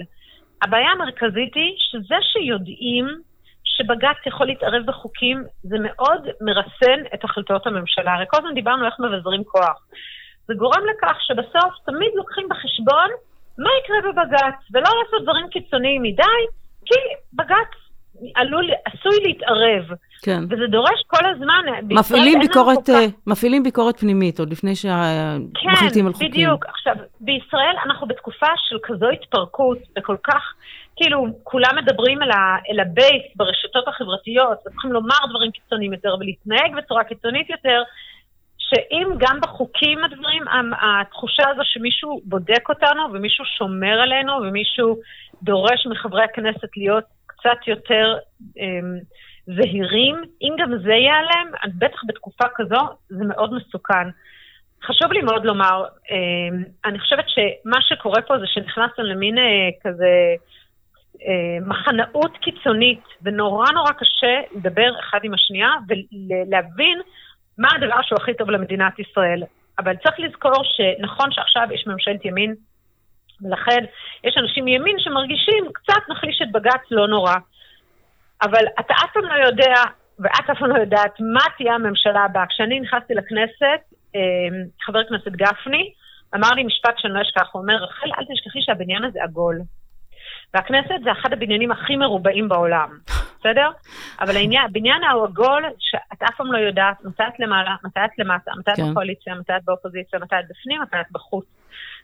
הבעיה 0.62 0.90
המרכזית 0.90 1.54
היא 1.54 1.74
שזה 1.78 2.14
שיודעים 2.32 3.06
שבג"ץ 3.76 4.16
יכול 4.26 4.46
להתערב 4.46 4.82
בחוקים, 4.86 5.42
זה 5.62 5.76
מאוד 5.80 6.22
מרסן 6.40 7.00
את 7.14 7.24
החלטות 7.24 7.66
הממשלה. 7.66 8.14
הרי 8.14 8.24
כל 8.28 8.36
הזמן 8.36 8.54
דיברנו 8.54 8.86
איך 8.86 8.94
מבזרים 9.00 9.44
כוח. 9.44 9.78
זה 10.48 10.54
גורם 10.54 10.82
לכך 10.90 11.16
שבסוף 11.26 11.72
תמיד 11.86 12.10
לוקחים 12.14 12.46
בחשבון 12.50 13.10
מה 13.58 13.70
יקרה 13.80 13.96
בבג"ץ, 14.12 14.58
ולא 14.72 14.90
לעשות 15.02 15.22
דברים 15.22 15.48
קיצוניים 15.48 16.02
מדי, 16.02 16.40
כי 16.86 16.94
בג"ץ 17.32 17.72
עלול, 18.34 18.70
עשוי 18.84 19.20
להתערב. 19.26 19.84
כן. 20.22 20.40
וזה 20.44 20.66
דורש 20.70 21.02
כל 21.06 21.26
הזמן, 21.30 21.62
מפעילים 21.90 22.40
ביקורת, 22.40 22.78
כך- 22.82 22.88
אה, 22.94 23.06
מפעילים 23.26 23.62
ביקורת 23.62 24.00
פנימית, 24.00 24.38
עוד 24.38 24.50
לפני 24.50 24.74
שמחליטים 24.76 26.06
על 26.06 26.12
כן, 26.12 26.18
חוקים. 26.18 26.30
בדיוק. 26.30 26.66
עכשיו, 26.66 26.94
בישראל 27.20 27.76
אנחנו 27.86 28.06
בתקופה 28.06 28.46
של 28.68 28.76
כזו 28.82 29.06
התפרקות, 29.08 29.78
וכל 29.98 30.16
כך, 30.24 30.42
כאילו, 30.96 31.26
כולם 31.42 31.70
מדברים 31.76 32.22
אל, 32.22 32.30
אל 32.70 32.80
ה 32.80 32.88
base 32.88 33.22
ברשתות 33.36 33.88
החברתיות, 33.88 34.58
וצריכים 34.66 34.92
לומר 34.92 35.16
דברים 35.30 35.50
קיצוניים 35.50 35.92
יותר 35.92 36.16
ולהתנהג 36.20 36.76
בצורה 36.76 37.04
קיצונית 37.04 37.50
יותר, 37.50 37.82
שאם 38.58 39.08
גם 39.18 39.40
בחוקים 39.40 40.04
הדברים, 40.04 40.42
התחושה 40.80 41.42
הזו 41.48 41.62
שמישהו 41.64 42.20
בודק 42.24 42.68
אותנו 42.68 43.02
ומישהו 43.12 43.44
שומר 43.44 44.00
עלינו 44.00 44.32
ומישהו 44.32 44.96
דורש 45.42 45.86
מחברי 45.86 46.24
הכנסת 46.24 46.76
להיות 46.76 47.04
קצת 47.26 47.66
יותר 47.66 48.16
אמ, 48.58 48.98
זהירים, 49.46 50.16
אם 50.42 50.56
גם 50.58 50.78
זה 50.84 50.92
ייעלם, 50.92 51.50
בטח 51.78 52.00
בתקופה 52.06 52.44
כזו 52.54 52.80
זה 53.08 53.24
מאוד 53.24 53.54
מסוכן. 53.54 54.08
חשוב 54.82 55.12
לי 55.12 55.22
מאוד 55.22 55.44
לומר, 55.44 55.84
אמ, 56.10 56.64
אני 56.84 56.98
חושבת 56.98 57.24
שמה 57.28 57.82
שקורה 57.82 58.22
פה 58.22 58.38
זה 58.38 58.46
שנכנסנו 58.46 59.04
למין 59.04 59.38
אה, 59.38 59.68
כזה 59.82 60.34
מחנאות 61.66 62.36
קיצונית, 62.40 63.02
ונורא 63.22 63.66
נורא 63.74 63.92
קשה 63.92 64.40
לדבר 64.54 64.90
אחד 65.00 65.18
עם 65.22 65.34
השנייה 65.34 65.68
ולהבין 65.88 67.00
מה 67.58 67.68
הדבר 67.76 68.02
שהוא 68.02 68.18
הכי 68.22 68.34
טוב 68.34 68.50
למדינת 68.50 68.98
ישראל. 68.98 69.42
אבל 69.78 69.96
צריך 69.96 70.20
לזכור 70.20 70.62
שנכון 70.64 71.32
שעכשיו 71.32 71.68
יש 71.74 71.86
ממשלת 71.86 72.24
ימין, 72.24 72.54
ולכן 73.42 73.84
יש 74.24 74.34
אנשים 74.38 74.64
מימין 74.64 74.96
שמרגישים 74.98 75.64
קצת 75.72 76.02
נחליש 76.08 76.42
את 76.42 76.52
בג"ץ, 76.52 76.82
לא 76.90 77.08
נורא. 77.08 77.34
אבל 78.42 78.64
אתה 78.80 78.94
אף 78.94 79.12
פעם 79.12 79.24
לא 79.24 79.46
יודע, 79.46 79.74
ואת 80.18 80.50
אף 80.50 80.58
פעם 80.58 80.68
לא 80.68 80.80
יודעת, 80.80 81.20
מה 81.20 81.44
תהיה 81.56 81.74
הממשלה 81.74 82.24
הבאה. 82.24 82.46
כשאני 82.46 82.80
נכנסתי 82.80 83.14
לכנסת, 83.14 83.80
אה, 84.16 84.20
חבר 84.82 84.98
הכנסת 84.98 85.32
גפני 85.32 85.92
אמר 86.34 86.50
לי 86.50 86.64
משפט 86.64 86.94
שאני 86.98 87.14
לא 87.14 87.22
אשכח, 87.22 87.48
הוא 87.52 87.62
אומר, 87.62 87.74
רחל, 87.74 88.06
אל 88.18 88.24
תשכחי 88.34 88.62
שהבניין 88.62 89.04
הזה 89.04 89.22
עגול. 89.22 89.60
והכנסת 90.54 90.94
זה 91.04 91.12
אחד 91.12 91.32
הבניינים 91.32 91.72
הכי 91.72 91.96
מרובעים 91.96 92.48
בעולם, 92.48 92.98
בסדר? 93.38 93.70
אבל 94.20 94.36
העניין, 94.36 94.64
הבניין 94.64 95.02
העגול, 95.04 95.64
שאת 95.78 96.22
אף 96.22 96.36
פעם 96.36 96.52
לא 96.52 96.58
יודעת 96.58 97.04
מתי 97.04 97.22
את 97.22 97.40
למעלה, 97.40 97.76
מתי 97.84 98.00
את 98.04 98.18
למטה, 98.18 98.50
מתי 98.58 98.70
את 98.70 98.76
כן. 98.76 98.90
בקואליציה, 98.90 99.34
מתי 99.34 99.52
את 99.56 99.64
באופוזיציה, 99.64 100.18
מתי 100.18 100.36
את 100.40 100.44
בפנים, 100.48 100.82
מתי 100.82 100.96
את 101.00 101.06
בחוץ. 101.12 101.44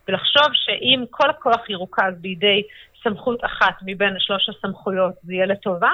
ולחשוב 0.08 0.46
שאם 0.52 1.04
כל 1.10 1.30
הכוח 1.30 1.70
ירוכז 1.70 2.12
בידי 2.20 2.62
סמכות 3.02 3.44
אחת 3.44 3.74
מבין 3.82 4.14
שלוש 4.18 4.48
הסמכויות, 4.48 5.14
זה 5.22 5.34
יהיה 5.34 5.46
לטובה, 5.46 5.90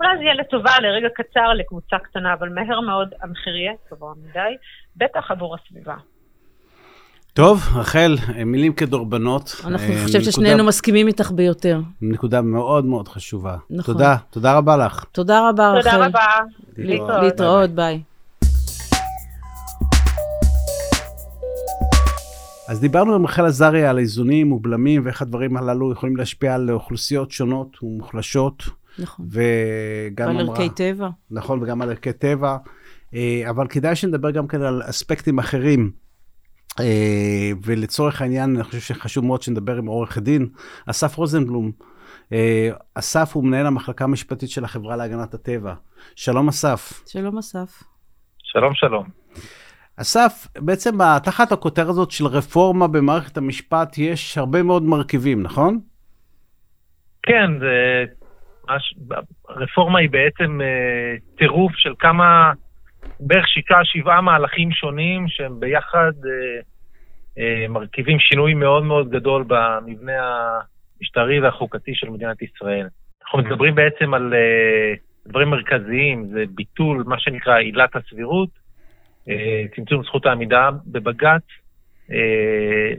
אולי 0.00 0.16
זה 0.18 0.22
יהיה 0.22 0.34
לטובה 0.34 0.72
לרגע 0.80 1.08
קצר 1.14 1.52
לקבוצה 1.52 1.98
קטנה, 1.98 2.32
אבל 2.32 2.48
מהר 2.48 2.80
מאוד 2.80 3.14
המחיר 3.22 3.56
יהיה 3.56 3.72
גבוה 3.90 4.12
מדי, 4.16 4.56
בטח 4.96 5.30
עבור 5.30 5.54
הסביבה. 5.54 5.94
טוב, 7.34 7.62
רחל, 7.74 8.16
מילים 8.46 8.72
כדורבנות. 8.72 9.56
אנחנו 9.64 9.86
אה, 9.92 10.02
חושבת 10.02 10.20
נקודה- 10.20 10.32
ששנינו 10.32 10.64
מסכימים 10.64 11.06
איתך 11.08 11.30
ביותר. 11.30 11.80
נקודה 12.02 12.40
מאוד 12.42 12.84
מאוד 12.84 13.08
חשובה. 13.08 13.56
נכון. 13.70 13.94
תודה, 13.94 14.16
תודה 14.30 14.56
רבה 14.56 14.76
לך. 14.76 15.04
תודה 15.12 15.48
רבה, 15.48 15.70
רחל. 15.72 15.90
תודה 15.90 16.06
רבה. 16.06 16.20
להתראות. 16.78 17.22
להתראות, 17.22 17.70
ביי. 17.70 18.02
אז 22.68 22.80
דיברנו 22.80 23.14
עם 23.14 23.24
רחל 23.26 23.44
עזריה 23.46 23.90
על 23.90 23.98
איזונים 23.98 24.52
ובלמים 24.52 25.02
ואיך 25.04 25.22
הדברים 25.22 25.56
הללו 25.56 25.92
יכולים 25.92 26.16
להשפיע 26.16 26.54
על 26.54 26.70
אוכלוסיות 26.70 27.30
שונות 27.30 27.82
ומוחלשות, 27.82 28.62
נכון. 28.98 29.26
וגם 29.30 30.28
על 30.28 30.40
אמרה... 30.40 30.56
ערכי 30.56 30.68
טבע. 30.68 31.08
נכון, 31.30 31.62
וגם 31.62 31.82
על 31.82 31.88
ערכי 31.88 32.12
טבע, 32.12 32.56
אה, 33.14 33.42
אבל 33.50 33.66
כדאי 33.68 33.96
שנדבר 33.96 34.30
גם 34.30 34.46
כן 34.46 34.62
על 34.62 34.82
אספקטים 34.84 35.38
אחרים. 35.38 35.90
אה, 36.80 37.50
ולצורך 37.64 38.22
העניין, 38.22 38.54
אני 38.54 38.64
חושב 38.64 38.78
שחשוב 38.80 39.24
מאוד 39.24 39.42
שנדבר 39.42 39.76
עם 39.76 39.86
עורך 39.86 40.16
הדין, 40.16 40.48
אסף 40.86 41.16
רוזנבלום. 41.16 41.70
אה, 42.32 42.70
אסף 42.94 43.30
הוא 43.32 43.44
מנהל 43.44 43.66
המחלקה 43.66 44.04
המשפטית 44.04 44.50
של 44.50 44.64
החברה 44.64 44.96
להגנת 44.96 45.34
הטבע. 45.34 45.74
שלום 46.16 46.48
אסף. 46.48 47.02
שלום 47.06 47.38
אסף. 47.38 47.82
שלום 48.42 48.74
שלום. 48.74 49.04
אסף, 49.96 50.46
בעצם 50.56 50.98
תחת 51.24 51.52
הכותרת 51.52 51.88
הזאת 51.88 52.10
של 52.10 52.26
רפורמה 52.26 52.88
במערכת 52.88 53.36
המשפט 53.36 53.98
יש 53.98 54.38
הרבה 54.38 54.62
מאוד 54.62 54.82
מרכיבים, 54.82 55.42
נכון? 55.42 55.80
כן, 57.22 57.58
זה... 57.60 58.04
מש- 58.70 58.94
הרפורמה 59.48 59.98
היא 59.98 60.10
בעצם 60.10 60.60
אה, 60.60 61.16
טירוף 61.38 61.72
של 61.74 61.92
כמה, 61.98 62.52
בערך 63.20 63.48
שישה, 63.48 63.78
שבעה 63.84 64.20
מהלכים 64.20 64.72
שונים 64.72 65.28
שהם 65.28 65.60
ביחד 65.60 66.12
אה, 66.26 66.60
אה, 67.38 67.68
מרכיבים 67.68 68.18
שינוי 68.18 68.54
מאוד 68.54 68.84
מאוד 68.84 69.10
גדול 69.10 69.44
במבנה 69.46 70.12
המשטרי 70.98 71.40
והחוקתי 71.40 71.94
של 71.94 72.10
מדינת 72.10 72.42
ישראל. 72.42 72.88
אנחנו 73.22 73.38
מדברים 73.38 73.74
בעצם 73.74 74.14
על 74.14 74.34
אה, 74.34 74.94
דברים 75.26 75.48
מרכזיים, 75.48 76.28
זה 76.32 76.44
ביטול 76.54 77.04
מה 77.06 77.18
שנקרא 77.18 77.54
עילת 77.54 77.96
הסבירות, 77.96 78.48
אה, 79.28 79.64
צמצום 79.76 80.02
זכות 80.02 80.26
העמידה 80.26 80.70
בבג"ץ, 80.86 81.42
אה, 82.12 82.92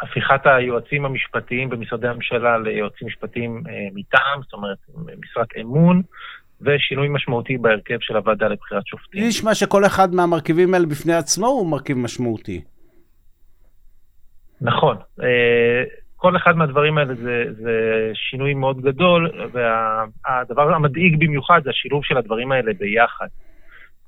הפיכת 0.00 0.40
היועצים 0.44 1.04
המשפטיים 1.04 1.68
במשרדי 1.68 2.08
הממשלה 2.08 2.58
ליועצים 2.58 3.08
משפטיים 3.08 3.62
אה, 3.68 3.88
מטעם, 3.94 4.42
זאת 4.42 4.52
אומרת, 4.52 4.78
משרת 5.20 5.48
אמון, 5.60 6.02
ושינוי 6.60 7.08
משמעותי 7.08 7.58
בהרכב 7.58 7.98
של 8.00 8.16
הוועדה 8.16 8.48
לבחירת 8.48 8.86
שופטים. 8.86 9.20
לי 9.20 9.28
נשמע 9.28 9.54
שכל 9.54 9.86
אחד 9.86 10.14
מהמרכיבים 10.14 10.74
האלה 10.74 10.86
בפני 10.86 11.14
עצמו 11.14 11.46
הוא 11.46 11.70
מרכיב 11.70 11.98
משמעותי. 11.98 12.62
נכון. 14.60 14.96
אה, 15.22 15.84
כל 16.16 16.36
אחד 16.36 16.56
מהדברים 16.56 16.98
האלה 16.98 17.14
זה, 17.14 17.44
זה 17.58 18.10
שינוי 18.14 18.54
מאוד 18.54 18.80
גדול, 18.80 19.30
והדבר 19.52 20.74
המדאיג 20.74 21.16
במיוחד 21.18 21.60
זה 21.64 21.70
השילוב 21.70 22.04
של 22.04 22.16
הדברים 22.16 22.52
האלה 22.52 22.72
ביחד. 22.78 23.26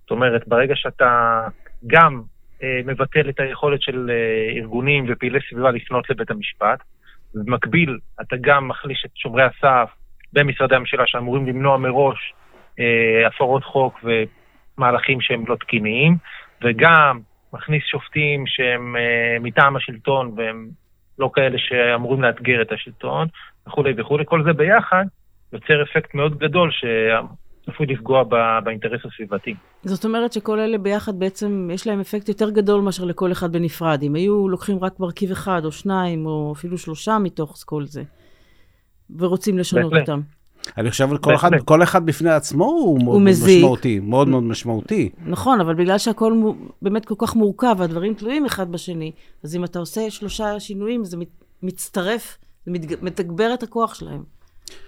זאת 0.00 0.10
אומרת, 0.10 0.48
ברגע 0.48 0.76
שאתה 0.76 1.40
גם 1.86 2.22
אה, 2.62 2.80
מבטל 2.84 3.28
את 3.28 3.40
היכולת 3.40 3.82
של 3.82 4.10
אה, 4.10 4.58
ארגונים 4.60 5.06
ופעילי 5.08 5.38
סביבה 5.50 5.70
לפנות 5.70 6.10
לבית 6.10 6.30
המשפט, 6.30 6.82
ובמקביל 7.34 7.98
אתה 8.20 8.36
גם 8.40 8.68
מחליש 8.68 9.02
את 9.06 9.10
שומרי 9.16 9.42
הסף 9.42 9.90
במשרדי 10.32 10.74
הממשלה 10.74 11.06
שאמורים 11.06 11.46
למנוע 11.46 11.76
מראש 11.76 12.34
הפרות 13.26 13.64
חוק 13.64 14.04
ומהלכים 14.04 15.20
שהם 15.20 15.44
לא 15.48 15.56
תקיניים, 15.56 16.16
וגם 16.64 17.20
מכניס 17.52 17.82
שופטים 17.90 18.44
שהם 18.46 18.96
אה, 18.96 19.38
מטעם 19.40 19.76
השלטון 19.76 20.32
והם 20.36 20.68
לא 21.18 21.30
כאלה 21.34 21.58
שאמורים 21.58 22.22
לאתגר 22.22 22.62
את 22.62 22.72
השלטון, 22.72 23.28
וכולי 23.68 23.92
וכולי. 23.96 24.24
כל 24.26 24.44
זה 24.44 24.52
ביחד 24.52 25.04
יוצר 25.52 25.82
אפקט 25.82 26.14
מאוד 26.14 26.38
גדול 26.38 26.70
שצפוי 26.72 27.86
לפגוע 27.86 28.22
באינטרס 28.64 29.00
הסביבתי. 29.04 29.54
זאת 29.82 30.04
אומרת 30.04 30.32
שכל 30.32 30.60
אלה 30.60 30.78
ביחד 30.78 31.18
בעצם 31.18 31.68
יש 31.72 31.86
להם 31.86 32.00
אפקט 32.00 32.28
יותר 32.28 32.50
גדול 32.50 32.80
מאשר 32.80 33.04
לכל 33.04 33.32
אחד 33.32 33.52
בנפרד. 33.52 34.02
אם 34.02 34.14
היו 34.14 34.48
לוקחים 34.48 34.78
רק 34.84 35.00
מרכיב 35.00 35.30
אחד 35.30 35.64
או 35.64 35.72
שניים 35.72 36.26
או 36.26 36.52
אפילו 36.56 36.78
שלושה 36.78 37.18
מתוך 37.18 37.54
כל 37.66 37.84
זה, 37.84 38.02
ורוצים 39.18 39.58
לשנות 39.58 39.92
בהחלט. 39.92 40.08
אותם. 40.08 40.20
אני 40.78 40.90
חושב 40.90 41.08
שכל 41.14 41.34
אחד, 41.34 41.50
כל 41.64 41.82
אחד 41.82 42.06
בפני 42.06 42.30
עצמו 42.30 42.64
הוא 42.64 43.04
מאוד 43.04 43.14
הוא 43.14 43.22
מזיק. 43.22 43.56
משמעותי, 43.56 44.00
מאוד 44.00 44.28
מאוד 44.28 44.42
משמעותי. 44.42 45.10
נכון, 45.26 45.60
אבל 45.60 45.74
בגלל 45.74 45.98
שהכל 45.98 46.32
באמת 46.82 47.04
כל 47.04 47.14
כך 47.18 47.36
מורכב, 47.36 47.76
והדברים 47.78 48.14
תלויים 48.14 48.44
אחד 48.46 48.72
בשני, 48.72 49.12
אז 49.44 49.56
אם 49.56 49.64
אתה 49.64 49.78
עושה 49.78 50.10
שלושה 50.10 50.60
שינויים, 50.60 51.04
זה 51.04 51.16
מצטרף, 51.62 52.38
זה 52.66 52.72
מתגבר 53.02 53.54
את 53.54 53.62
הכוח 53.62 53.94
שלהם. 53.94 54.22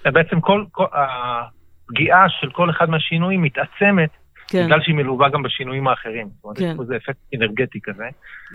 בעצם 0.05 0.41
כל, 0.41 0.65
כל 0.71 0.85
הפגיעה 0.93 2.27
של 2.29 2.51
כל 2.51 2.71
אחד 2.71 2.91
מהשינויים 2.91 3.43
מתעצמת, 3.43 4.11
כן. 4.49 4.65
בגלל 4.65 4.81
שהיא 4.83 4.95
מלווה 4.95 5.29
גם 5.29 5.43
בשינויים 5.43 5.89
האחרים. 5.89 6.29
זאת 6.29 6.45
אומרת, 6.45 6.59
כן. 6.59 6.65
יש 6.65 6.77
פה 6.77 6.83
איזה 6.83 6.97
אפקט 6.97 7.19
אנרגטי 7.35 7.79
כזה. 7.83 8.05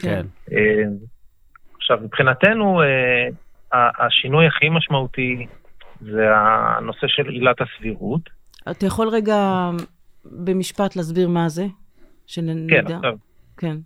כן. 0.01 0.25
אה, 0.51 0.83
עכשיו, 1.77 1.97
מבחינתנו, 2.03 2.81
אה, 2.81 3.89
השינוי 4.05 4.47
הכי 4.47 4.69
משמעותי 4.69 5.45
זה 6.01 6.25
הנושא 6.35 7.07
של 7.07 7.29
עילת 7.29 7.55
הסבירות. 7.61 8.29
אתה 8.71 8.85
יכול 8.85 9.07
רגע 9.07 9.69
במשפט 10.25 10.95
להסביר 10.95 11.27
מה 11.27 11.49
זה? 11.49 11.65
שנדע. 12.27 12.81
כן, 12.81 12.95
עכשיו. 12.95 13.13
כן. 13.57 13.77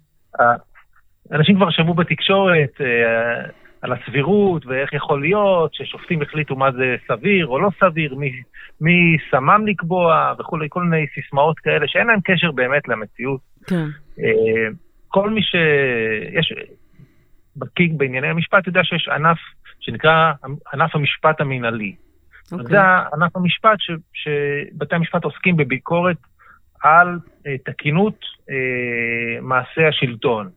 אנשים 1.31 1.55
כבר 1.55 1.69
שמעו 1.69 1.93
בתקשורת 1.93 2.81
אה, 2.81 3.49
על 3.81 3.93
הסבירות 3.93 4.65
ואיך 4.65 4.93
יכול 4.93 5.21
להיות 5.21 5.73
ששופטים 5.73 6.21
החליטו 6.21 6.55
מה 6.55 6.71
זה 6.71 6.95
סביר 7.07 7.47
או 7.47 7.59
לא 7.59 7.69
סביר, 7.79 8.15
מי, 8.15 8.31
מי 8.81 9.17
שמם 9.29 9.67
לקבוע 9.67 10.33
וכולי, 10.39 10.67
כל 10.69 10.83
מיני 10.83 11.05
סיסמאות 11.13 11.59
כאלה 11.59 11.87
שאין 11.87 12.07
להם 12.07 12.19
קשר 12.23 12.51
באמת 12.51 12.87
למציאות. 12.87 13.41
כן. 13.67 13.85
אה, 14.19 14.69
כל 15.07 15.29
מי 15.29 15.41
שיש, 15.41 16.53
בקיא 17.55 17.89
בענייני 17.97 18.27
המשפט 18.27 18.67
יודע 18.67 18.83
שיש 18.83 19.07
ענף 19.07 19.37
שנקרא 19.81 20.31
ענף 20.73 20.95
המשפט 20.95 21.41
המינהלי. 21.41 21.95
Okay. 21.95 22.53
אוקיי. 22.53 22.67
זה 22.67 22.81
ענף 23.13 23.35
המשפט 23.35 23.77
ש, 23.79 23.91
שבתי 24.13 24.95
המשפט 24.95 25.23
עוסקים 25.23 25.57
בביקורת 25.57 26.17
על 26.83 27.19
אה, 27.47 27.57
תקינות 27.65 28.19
אה, 28.49 29.41
מעשי 29.41 29.85
השלטון. 29.89 30.49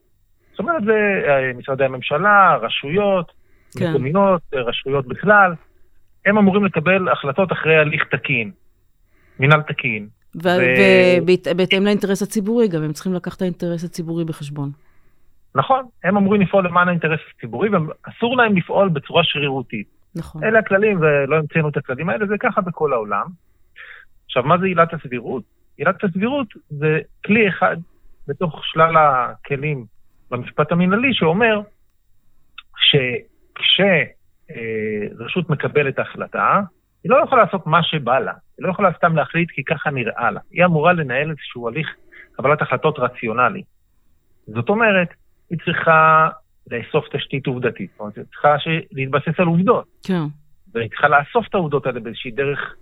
זאת 0.51 0.61
אומרת, 0.61 0.85
זה 0.85 1.23
אה, 1.29 1.53
משרדי 1.57 1.85
הממשלה, 1.85 2.57
רשויות, 2.63 3.33
כן. 3.79 3.91
מקומיות, 3.91 4.43
אה, 4.55 4.61
רשויות 4.61 5.07
בכלל, 5.09 5.55
הם 6.27 6.39
אמורים 6.39 6.65
לקבל 6.65 7.09
החלטות 7.09 7.53
אחרי 7.53 7.77
הליך 7.77 8.05
תקין, 8.11 8.51
מינהל 9.39 9.63
תקין. 9.63 10.09
ובהתאם 10.35 11.83
ו... 11.83 11.85
לאינטרס 11.85 12.23
הציבורי 12.23 12.69
גם, 12.69 12.83
הם 12.83 12.93
צריכים 12.93 13.15
לקחת 13.15 13.37
את 13.37 13.43
האינטרס 13.43 13.85
הציבורי 13.85 14.25
בחשבון. 14.25 14.71
נכון, 15.55 15.89
הם 16.05 16.17
אמורים 16.17 16.41
לפעול 16.41 16.67
למען 16.67 16.89
האינטרס 16.89 17.21
הציבורי, 17.37 17.69
ואסור 17.69 18.37
להם 18.37 18.57
לפעול 18.57 18.89
בצורה 18.89 19.25
שרירותית. 19.25 19.89
נכון. 20.17 20.45
אלה 20.45 20.59
הכללים, 20.59 21.01
ולא 21.01 21.37
המצאנו 21.37 21.69
את 21.69 21.77
הכללים 21.77 22.09
האלה, 22.09 22.27
זה 22.27 22.35
ככה 22.41 22.61
בכל 22.61 22.93
העולם. 22.93 23.27
עכשיו, 24.25 24.43
מה 24.43 24.59
זה 24.59 24.67
עילת 24.67 24.95
הסבירות? 24.95 25.43
עילת 25.77 26.05
הסבירות 26.05 26.47
זה 26.69 27.01
כלי 27.25 27.49
אחד 27.49 27.77
בתוך 28.29 28.61
שלל 28.65 28.97
הכלים 28.97 29.85
במשפט 30.31 30.73
המינהלי, 30.73 31.15
שאומר 31.15 31.61
שכשרשות 35.17 35.51
מקבלת 35.51 35.99
החלטה, 35.99 36.61
היא 37.05 37.11
לא 37.11 37.23
יכולה 37.25 37.45
לעשות 37.45 37.67
מה 37.67 37.83
שבא 37.83 38.19
לה, 38.19 38.33
היא 38.59 38.67
לא 38.67 38.71
יכולה 38.71 38.93
סתם 38.97 39.17
להחליט 39.17 39.51
כי 39.51 39.65
ככה 39.65 39.91
נראה 39.91 40.31
לה. 40.31 40.41
היא 40.51 40.65
אמורה 40.65 40.93
לנהל 40.93 41.31
איזשהו 41.31 41.69
הליך 41.69 41.95
קבלת 42.33 42.63
החלטות 42.63 42.99
רציונלי. 42.99 43.63
זאת 44.47 44.69
אומרת, 44.69 45.09
היא 45.51 45.59
צריכה 45.65 46.29
לאסוף 46.71 47.05
תשתית 47.17 47.47
עובדתית. 47.47 47.91
זאת 47.91 48.01
אומרת, 48.01 48.17
היא 48.17 48.25
צריכה 48.25 48.57
להתבסס 48.93 49.39
על 49.41 49.47
עובדות. 49.47 49.87
כן. 50.07 50.23
והיא 50.75 50.89
צריכה 50.89 51.09
לאסוף 51.09 51.47
את 51.49 51.55
העובדות 51.55 51.87
האלה 51.87 52.01
באיזושהי 52.01 52.31
דרך 52.31 52.75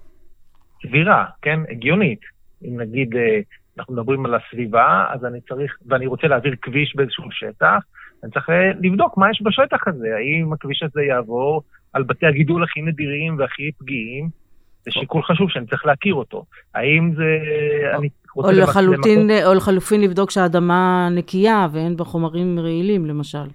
סבירה, 0.83 1.27
כן? 1.43 1.61
הגיונית. 1.71 2.21
אם 2.65 2.81
נגיד 2.81 3.17
אה, 3.17 3.41
אנחנו 3.79 3.95
מדברים 3.95 4.27
על 4.27 4.35
הסביבה, 4.35 5.07
אז 5.11 5.25
אני 5.25 5.41
צריך, 5.41 5.77
ואני 5.87 6.07
רוצה 6.07 6.27
להעביר 6.27 6.55
כביש 6.63 6.97
באיזשהו 6.97 7.25
שטח, 7.31 7.79
אני 8.25 8.31
צריך 8.31 8.51
אה, 8.51 8.71
לבדוק 8.81 9.19
מה 9.19 9.31
יש 9.31 9.43
בשטח 9.43 9.89
הזה, 9.89 10.17
האם 10.17 10.53
הכביש 10.53 10.83
הזה 10.83 11.03
יעבור 11.03 11.63
על 11.93 12.03
בתי 12.03 12.27
הגידול 12.27 12.65
הכי 12.65 12.83
נדירים 12.83 13.39
והכי 13.39 13.73
פגיעים, 13.79 14.29
זה 14.85 14.91
שיקול 14.91 15.23
חשוב 15.23 15.51
שאני 15.51 15.67
צריך 15.67 15.87
להכיר 15.87 16.15
אותו. 16.15 16.45
האם 16.75 17.13
זה... 17.17 17.25
אני 17.99 18.09
רוצה... 18.35 18.49
או 18.49 18.53
לחלוטין, 18.63 19.31
או 19.47 19.55
לחלופין 19.55 20.01
לבדוק 20.01 20.31
שהאדמה 20.31 21.09
נקייה 21.11 21.67
ואין 21.73 21.97
בה 21.97 22.05
חומרים 22.05 22.59
רעילים, 22.59 23.07
למשל. 23.07 23.47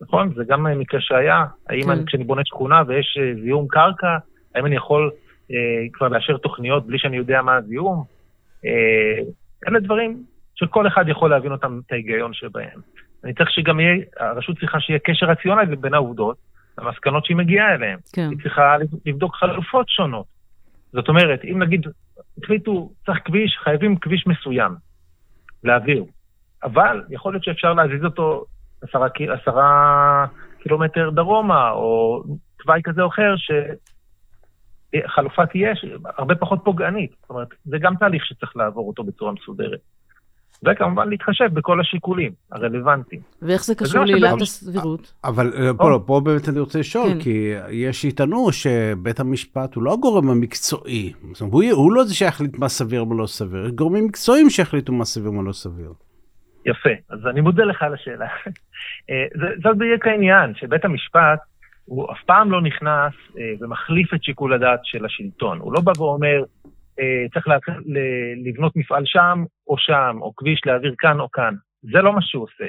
נכון, 0.00 0.32
זה 0.36 0.44
גם 0.44 0.66
מקרה 0.78 1.00
שהיה. 1.00 1.44
האם 1.68 1.82
כן. 1.82 1.90
אני, 1.90 2.06
כשאני 2.06 2.24
בונה 2.24 2.42
שכונה 2.44 2.82
ויש 2.86 3.18
אה, 3.20 3.42
זיהום 3.42 3.68
קרקע, 3.68 4.16
האם 4.54 4.66
אני 4.66 4.76
יכול 4.76 5.10
אה, 5.50 5.56
כבר 5.92 6.08
לאשר 6.08 6.36
תוכניות 6.36 6.86
בלי 6.86 6.98
שאני 6.98 7.16
יודע 7.16 7.42
מה 7.42 7.56
הזיהום? 7.56 8.04
אה, 8.64 9.22
אלה 9.68 9.80
דברים 9.80 10.22
שכל 10.54 10.86
אחד 10.86 11.04
יכול 11.08 11.30
להבין 11.30 11.52
אותם, 11.52 11.80
את 11.86 11.92
ההיגיון 11.92 12.32
שבהם. 12.32 12.80
אני 13.24 13.34
צריך 13.34 13.50
שגם 13.50 13.80
יהיה, 13.80 13.96
הרשות 14.20 14.58
צריכה 14.58 14.80
שיהיה 14.80 14.98
קשר 14.98 15.26
רציונלי 15.26 15.76
בין 15.76 15.94
העובדות 15.94 16.36
למסקנות 16.78 17.24
שהיא 17.24 17.36
מגיעה 17.36 17.74
אליהן. 17.74 17.98
כן. 18.12 18.28
היא 18.30 18.38
צריכה 18.42 18.76
לבדוק 19.06 19.36
חלופות 19.36 19.88
שונות. 19.88 20.26
זאת 20.92 21.08
אומרת, 21.08 21.40
אם 21.44 21.62
נגיד 21.62 21.86
החליטו, 22.42 22.92
צריך 23.06 23.18
כביש, 23.24 23.58
חייבים 23.64 23.96
כביש 23.96 24.26
מסוים 24.26 24.72
להעביר, 25.64 26.04
אבל 26.62 27.02
יכול 27.10 27.32
להיות 27.32 27.44
שאפשר 27.44 27.74
להזיז 27.74 28.04
אותו 28.04 28.44
עשרה, 28.82 29.08
עשרה 29.28 30.26
קילומטר 30.62 31.10
דרומה, 31.10 31.70
או 31.70 32.22
תוואי 32.62 32.80
כזה 32.84 33.02
או 33.02 33.08
אחר, 33.08 33.34
שחלופה 34.96 35.46
תהיה 35.46 35.72
הרבה 36.04 36.34
פחות 36.34 36.60
פוגענית. 36.64 37.10
זאת 37.20 37.30
אומרת, 37.30 37.48
זה 37.64 37.78
גם 37.78 37.96
תהליך 37.96 38.26
שצריך 38.26 38.56
לעבור 38.56 38.88
אותו 38.88 39.04
בצורה 39.04 39.32
מסודרת. 39.32 39.80
וכמובן 40.64 41.08
להתחשב 41.08 41.44
בכל 41.52 41.80
השיקולים 41.80 42.32
הרלוונטיים. 42.52 43.20
ואיך 43.42 43.64
זה 43.64 43.74
קשור 43.74 44.04
לעילת 44.04 44.40
הסבירות? 44.40 45.12
אבל 45.24 45.52
אה, 45.56 45.74
פה, 45.74 46.00
פה 46.06 46.20
באמת 46.24 46.48
אני 46.48 46.60
רוצה 46.60 46.78
לשאול, 46.78 47.08
כן. 47.08 47.20
כי 47.20 47.54
יש 47.70 48.00
שיטענו 48.00 48.52
שבית 48.52 49.20
המשפט 49.20 49.74
הוא 49.74 49.82
לא 49.82 49.92
הגורם 49.92 50.30
המקצועי. 50.30 51.12
זאת 51.32 51.40
אומרת, 51.40 51.52
הוא, 51.52 51.64
הוא 51.72 51.92
לא 51.92 52.04
זה 52.04 52.14
שיחליט 52.14 52.58
מה 52.58 52.68
סביר 52.68 53.02
ומה 53.02 53.22
לא 53.22 53.26
סביר, 53.26 53.66
יש 53.66 53.72
גורמים 53.72 54.04
מקצועיים 54.04 54.50
שיחליטו 54.50 54.92
מה 54.92 55.04
סביר 55.04 55.30
ומה 55.30 55.42
לא 55.42 55.52
סביר. 55.52 55.92
יפה, 56.66 56.90
אז 57.10 57.26
אני 57.26 57.40
מודה 57.40 57.64
לך 57.64 57.82
על 57.82 57.94
השאלה. 57.94 58.26
אה, 59.10 59.24
זאת 59.62 59.76
בדיוק 59.76 60.06
העניין, 60.06 60.54
שבית 60.54 60.84
המשפט 60.84 61.38
הוא 61.84 62.12
אף 62.12 62.18
פעם 62.26 62.52
לא 62.52 62.62
נכנס 62.62 63.12
אה, 63.38 63.52
ומחליף 63.60 64.14
את 64.14 64.24
שיקול 64.24 64.52
הדעת 64.52 64.80
של 64.82 65.04
השלטון. 65.04 65.58
הוא 65.58 65.72
לא 65.72 65.80
בא 65.80 65.92
ואומר, 65.98 66.42
אה, 67.00 67.28
צריך 67.34 67.46
לבנות 68.44 68.76
מפעל 68.76 69.02
שם 69.06 69.44
או 69.66 69.78
שם, 69.78 70.18
או 70.20 70.36
כביש 70.36 70.60
להעביר 70.66 70.94
כאן 70.98 71.20
או 71.20 71.30
כאן. 71.30 71.54
זה 71.82 71.98
לא 72.02 72.12
מה 72.12 72.22
שהוא 72.22 72.42
עושה. 72.42 72.64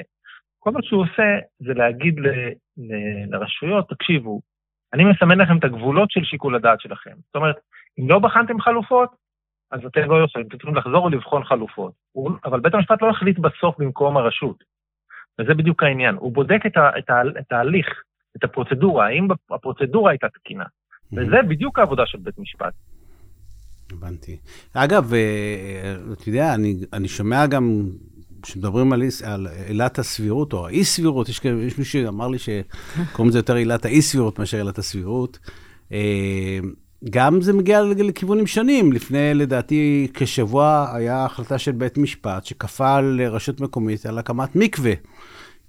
כל 0.58 0.70
מה 0.70 0.80
שהוא 0.82 1.02
עושה 1.02 1.38
זה 1.58 1.74
להגיד 1.74 2.20
ל, 2.20 2.26
ל, 2.76 2.94
לרשויות, 3.30 3.88
תקשיבו, 3.88 4.40
אני 4.94 5.04
מסמן 5.04 5.38
לכם 5.38 5.58
את 5.58 5.64
הגבולות 5.64 6.10
של 6.10 6.24
שיקול 6.24 6.54
הדעת 6.54 6.80
שלכם. 6.80 7.14
זאת 7.26 7.34
אומרת, 7.34 7.56
אם 7.98 8.10
לא 8.10 8.18
בחנתם 8.18 8.60
חלופות, 8.60 9.10
אז 9.70 9.80
אתם 9.86 10.00
לא 10.00 10.24
יכולים, 10.24 10.46
אתם 10.48 10.56
צריכים 10.56 10.76
לחזור 10.76 11.04
ולבחון 11.04 11.44
חלופות. 11.44 11.92
הוא, 12.12 12.30
אבל 12.44 12.60
בית 12.60 12.74
המשפט 12.74 13.02
לא 13.02 13.10
החליט 13.10 13.38
בסוף 13.38 13.78
במקום 13.78 14.16
הרשות. 14.16 14.64
וזה 15.38 15.54
בדיוק 15.54 15.82
העניין. 15.82 16.14
הוא 16.14 16.32
בודק 16.32 16.66
את, 16.66 16.76
ה, 16.76 16.98
את, 16.98 17.10
ה, 17.10 17.22
את 17.38 17.52
ההליך, 17.52 18.02
את 18.36 18.44
הפרוצדורה, 18.44 19.06
האם 19.06 19.28
הפרוצדורה 19.50 20.10
הייתה 20.10 20.28
תקינה. 20.28 20.64
וזה 21.12 21.42
בדיוק 21.48 21.78
העבודה 21.78 22.06
של 22.06 22.18
בית 22.18 22.38
משפט. 22.38 22.74
הבנתי. 23.92 24.36
אגב, 24.74 25.14
אה, 25.14 25.20
אתה 26.12 26.28
יודע, 26.28 26.54
אני, 26.54 26.76
אני 26.92 27.08
שומע 27.08 27.46
גם, 27.46 27.88
כשמדברים 28.42 28.92
על, 28.92 29.02
עילת 29.66 29.98
הסבירות, 29.98 30.52
או 30.52 30.66
האי-סבירות, 30.66 31.28
יש, 31.28 31.40
יש 31.66 31.78
מישהו 31.78 31.84
שאמר 31.84 32.28
לי 32.28 32.38
שקוראים 32.38 33.28
לזה 33.28 33.38
יותר 33.38 33.54
עילת 33.54 33.84
האי-סבירות 33.84 34.38
מאשר 34.38 34.56
עילת 34.56 34.78
הסבירות. 34.78 35.38
אה, 35.92 36.58
גם 37.10 37.40
זה 37.40 37.52
מגיע 37.52 37.82
לכיוונים 37.82 38.46
שונים. 38.46 38.92
לפני, 38.92 39.34
לדעתי, 39.34 40.08
כשבוע 40.14 40.86
היה 40.92 41.24
החלטה 41.24 41.58
של 41.58 41.72
בית 41.72 41.98
משפט 41.98 42.44
שכפה 42.44 42.94
על 42.94 43.20
רשות 43.22 43.60
מקומית 43.60 44.06
על 44.06 44.18
הקמת 44.18 44.56
מקווה. 44.56 44.92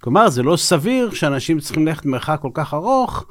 כלומר, 0.01 0.29
זה 0.29 0.43
לא 0.43 0.57
סביר 0.57 1.11
שאנשים 1.11 1.59
צריכים 1.59 1.87
ללכת 1.87 2.05
מרחק 2.05 2.39
כל 2.41 2.49
כך 2.53 2.73
ארוך 2.73 3.25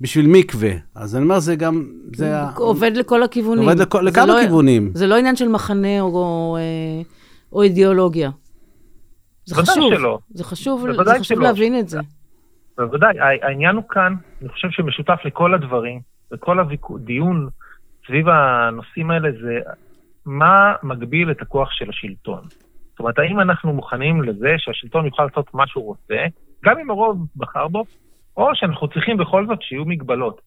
בשביל 0.00 0.26
מקווה. 0.28 0.70
אז 0.94 1.16
אני 1.16 1.24
אומר, 1.24 1.38
זה 1.38 1.56
גם... 1.56 1.84
זה 2.16 2.42
עובד 2.56 2.92
לכל 2.94 3.22
הכיוונים. 3.22 3.68
עובד 3.68 3.80
לכ... 3.80 3.94
לכמה 3.94 4.26
לא, 4.26 4.40
כיוונים. 4.42 4.90
זה 4.94 5.06
לא 5.06 5.16
עניין 5.16 5.36
של 5.36 5.48
מחנה 5.48 6.00
או, 6.00 6.06
או, 6.06 6.56
אה, 6.56 7.02
או 7.52 7.62
אידיאולוגיה. 7.62 8.30
זה 9.44 9.54
חשוב. 9.54 9.94
שלא. 9.94 10.18
זה 10.28 10.44
חשוב, 10.44 10.86
זה 10.90 11.02
חשוב 11.04 11.22
שלא. 11.22 11.42
להבין 11.42 11.78
את 11.78 11.88
זה. 11.88 12.00
בוודאי. 12.78 13.16
העניין 13.42 13.76
הוא 13.76 13.84
כאן, 13.88 14.14
אני 14.42 14.48
חושב 14.48 14.68
שמשותף 14.70 15.18
לכל 15.24 15.54
הדברים, 15.54 16.00
וכל 16.32 16.58
הדיון 16.60 17.48
סביב 18.06 18.28
הנושאים 18.28 19.10
האלה 19.10 19.28
זה 19.42 19.58
מה 20.26 20.74
מגביל 20.82 21.30
את 21.30 21.42
הכוח 21.42 21.68
של 21.72 21.88
השלטון. 21.88 22.40
זאת 22.90 22.98
אומרת, 22.98 23.18
האם 23.18 23.40
אנחנו 23.40 23.72
מוכנים 23.72 24.22
לזה 24.22 24.54
שהשלטון 24.58 25.06
יוכל 25.06 25.24
לעשות 25.24 25.54
מה 25.54 25.66
שהוא 25.66 25.84
רוצה, 25.84 26.24
גם 26.64 26.78
אם 26.78 26.90
הרוב 26.90 27.26
בחר 27.36 27.68
בו, 27.68 27.84
או 28.36 28.46
שאנחנו 28.54 28.88
צריכים 28.88 29.16
בכל 29.16 29.46
זאת 29.46 29.62
שיהיו 29.62 29.84
מגבלות. 29.84 30.40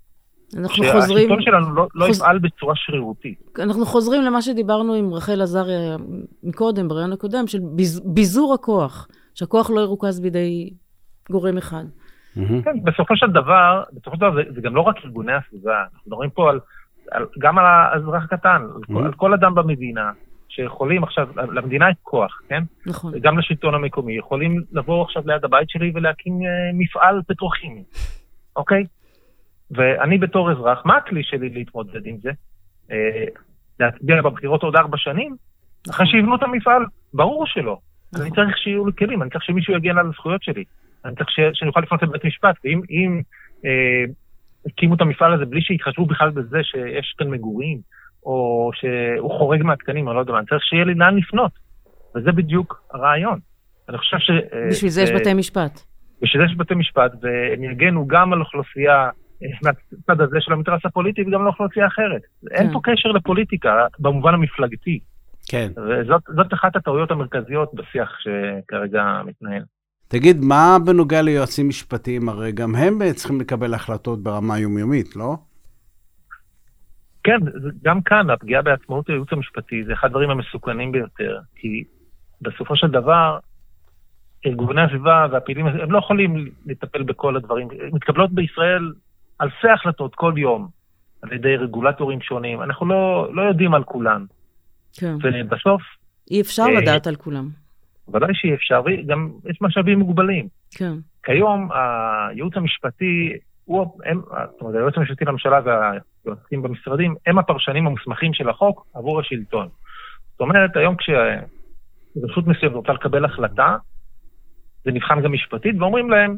אנחנו 0.58 0.84
חוזרים... 0.92 1.18
שהשלטון 1.30 1.42
שלנו 1.42 1.76
לא, 1.76 1.88
לא 1.96 2.06
חוז- 2.06 2.18
יפעל 2.18 2.40
בצורה 2.40 2.74
שרירותית. 2.76 3.40
אנחנו 3.60 3.86
חוזרים 3.86 4.22
למה 4.22 4.42
שדיברנו 4.42 4.94
עם 4.94 5.14
רחל 5.14 5.42
עזריה 5.42 5.98
מקודם, 6.44 6.88
ברעיון 6.88 7.14
הקודם, 7.14 7.48
של 7.48 7.60
ביז, 7.64 8.02
ביזור 8.06 8.54
הכוח, 8.54 9.08
שהכוח 9.36 9.70
לא 9.70 9.80
ירוכז 9.82 10.20
בידי 10.20 10.70
גורם 11.32 11.58
אחד. 11.58 11.84
מהמם. 12.36 12.62
כן, 12.62 12.84
בסופו 12.84 13.18
של 13.18 13.28
דבר, 13.32 13.84
בסופו 13.94 14.16
של 14.16 14.22
דבר 14.22 14.36
זה, 14.36 14.42
זה 14.56 14.62
גם 14.62 14.76
לא 14.76 14.82
רק 14.82 14.96
ארגוני 15.06 15.34
הסביבה, 15.34 15.82
אנחנו 15.82 16.00
מדברים 16.08 16.30
פה 16.30 16.50
על, 16.50 16.60
על, 17.12 17.26
גם 17.40 17.58
על 17.60 17.66
האזרח 17.66 18.24
הקטן, 18.24 18.62
על, 18.76 18.82
כל. 18.96 19.06
על 19.06 19.14
כל 19.14 19.34
אדם 19.34 19.56
במדינה, 19.56 20.12
שיכולים 20.56 21.04
עכשיו, 21.04 21.28
למדינה 21.52 21.90
יש 21.90 21.96
כוח, 22.02 22.42
כן? 22.50 22.64
נכון. 22.86 23.14
גם 23.22 23.38
לשלטון 23.38 23.74
המקומי, 23.74 24.18
יכולים 24.18 24.62
לבוא 24.72 25.04
עכשיו 25.04 25.24
ליד 25.26 25.46
הבית 25.46 25.70
שלי 25.70 25.92
ולהקים 25.96 26.34
אה, 26.34 26.72
מפעל 26.74 27.22
פטרוכימי, 27.28 27.84
אוקיי? 28.56 28.84
ואני 29.72 30.18
בתור 30.18 30.52
אזרח, 30.52 30.86
מה 30.86 30.98
הכלי 30.98 31.24
שלי 31.24 31.50
להתמודד 31.50 32.06
עם 32.06 32.18
זה? 32.18 32.32
אה, 32.92 33.26
להצביע 33.80 34.22
בבחירות 34.22 34.64
עוד 34.64 34.76
ארבע 34.76 34.98
שנים? 34.98 35.36
אחרי 35.90 36.08
שיבנו 36.08 36.36
את 36.36 36.44
המפעל? 36.44 36.86
ברור 37.14 37.46
שלא. 37.48 37.78
אני 38.16 38.32
צריך 38.32 38.58
שיהיו 38.58 38.86
לי 38.86 38.92
כלים, 38.98 39.22
אני 39.22 39.30
צריך 39.30 39.44
שמישהו 39.44 39.74
יגן 39.74 39.98
על 39.98 40.08
הזכויות 40.08 40.44
שלי. 40.44 40.64
אני 41.06 41.16
צריך. 41.16 41.30
שאני 41.54 41.70
אוכל 41.70 41.80
לפנות 41.80 42.04
לבית 42.04 42.26
משפט, 42.26 42.56
ואם 42.64 42.82
אם, 42.90 43.22
אה, 43.66 44.04
הקימו 44.66 44.96
את 44.96 45.02
המפעל 45.02 45.34
הזה 45.34 45.46
בלי 45.46 45.62
שיתחשבו 45.62 46.06
בכלל 46.06 46.30
בזה 46.30 46.64
שיש 46.64 47.16
כאן 47.18 47.30
מגורים, 47.30 47.80
או 48.26 48.72
שהוא 48.74 49.32
חורג 49.32 49.64
מהתקנים, 49.64 50.08
אני 50.08 50.16
לא 50.16 50.20
יודע 50.20 50.32
מה, 50.32 50.40
אני 50.40 50.48
צריך 50.48 50.64
שיהיה 50.64 50.86
לי 50.86 50.94
לאן 50.94 51.18
לפנות. 51.18 51.52
וזה 52.16 52.32
בדיוק 52.32 52.82
הרעיון. 52.94 53.40
אני 53.90 53.98
חושב 53.98 54.18
ש... 54.20 54.30
אה, 54.30 54.68
בשביל 54.70 54.92
זה 54.92 55.02
יש 55.02 55.10
אה, 55.10 55.16
בתי 55.16 55.34
משפט. 55.34 55.82
בשביל 56.22 56.42
זה 56.42 56.52
יש 56.52 56.58
בתי 56.58 56.76
משפט, 56.76 57.12
והם 57.22 57.64
יגנו 57.64 58.08
גם 58.08 58.34
על 58.34 58.40
אוכלוסייה 58.40 59.10
אה, 59.44 59.48
מהצד 59.64 60.22
הזה 60.22 60.38
של 60.40 60.54
המתרס 60.54 60.82
הפוליטי 60.86 61.22
וגם 61.22 61.42
על 61.42 61.48
אוכלוסייה 61.48 61.88
אחרת. 61.88 62.22
אין 62.52 62.74
פה 62.74 62.80
קשר 62.84 63.10
לפוליטיקה 63.10 63.86
במובן 64.00 64.34
המפלגתי, 64.34 65.00
כן. 65.50 65.72
וזאת 65.78 66.22
זאת 66.36 66.54
אחת 66.54 66.76
הטעויות 66.76 67.12
המרכזיות 67.12 67.74
בשיח 67.74 68.10
שכרגע 68.20 69.22
מתנהל. 69.26 69.64
תגיד, 70.08 70.38
מה 70.42 70.78
בנוגע 70.86 71.22
ליועצים 71.22 71.68
משפטיים? 71.68 72.30
הרי 72.30 72.52
גם 72.52 72.76
הם 72.76 73.14
צריכים 73.14 73.42
לקבל 73.42 73.74
החלטות 73.74 74.24
ברמה 74.24 74.60
יומיומית, 74.60 75.16
לא? 75.16 75.36
כן, 77.24 77.40
זה- 77.62 77.70
גם 77.84 78.02
כאן 78.02 78.30
הפגיעה 78.30 78.62
בעצמאות 78.62 79.10
הייעוץ 79.10 79.34
המשפטי 79.34 79.84
זה 79.84 79.94
אחד 79.94 80.08
הדברים 80.08 80.30
המסוכנים 80.30 80.92
ביותר, 80.92 81.40
כי 81.56 81.84
בסופו 82.42 82.76
של 82.76 82.88
דבר, 82.88 83.38
ארגוני 84.46 84.82
הסביבה 84.82 85.28
והפעילים, 85.32 85.68
הם 85.68 85.92
לא 85.92 85.98
יכולים 85.98 86.50
לטפל 86.66 87.04
בכל 87.04 87.36
הדברים. 87.36 87.68
מתקבלות 87.94 88.32
בישראל 88.32 88.94
אלפי 89.42 89.70
החלטות 89.70 90.16
כל 90.16 90.34
יום 90.38 90.68
על 91.22 91.34
ידי 91.34 91.56
רגולטורים 91.56 92.22
שונים, 92.22 92.62
אנחנו 92.62 92.86
לא, 92.86 93.30
לא 93.34 93.42
יודעים 93.42 93.74
על 93.74 93.84
כולן. 93.84 94.26
כן. 94.94 95.16
ובסוף, 95.24 95.82
אי 96.32 96.42
אפשר 96.42 96.64
אה, 96.64 96.82
לדעת 96.82 97.08
על 97.08 97.16
כולם. 97.16 97.50
ודאי 98.14 98.30
שאי 98.34 98.54
אפשר, 98.54 98.82
וגם 98.86 99.32
יש 99.50 99.58
משאבים 99.62 100.00
מוגבלים. 100.00 100.48
כן. 100.72 100.94
כיום 101.24 101.70
הייעוץ 101.72 102.54
המשפטי, 102.58 103.34
הוא, 103.66 104.02
הם, 104.06 104.22
זאת 104.52 104.62
אומרת, 104.62 104.76
היועץ 104.76 104.94
המשפטי 104.98 105.26
לממשלה 105.26 105.60
והיועצים 106.26 106.62
במשרדים, 106.62 107.16
הם 107.26 107.40
הפרשנים 107.40 107.88
המוסמכים 107.88 108.34
של 108.34 108.50
החוק 108.50 108.86
עבור 108.94 109.20
השלטון. 109.20 109.68
זאת 110.32 110.42
אומרת, 110.42 110.78
היום 110.78 110.96
כשרשות 110.96 112.48
מסוימת 112.48 112.76
רוצה 112.76 112.94
לקבל 112.94 113.26
החלטה, 113.26 113.78
זה 114.86 114.92
נבחן 114.92 115.22
גם 115.22 115.34
משפטית, 115.34 115.76
ואומרים 115.80 116.10
להם 116.10 116.38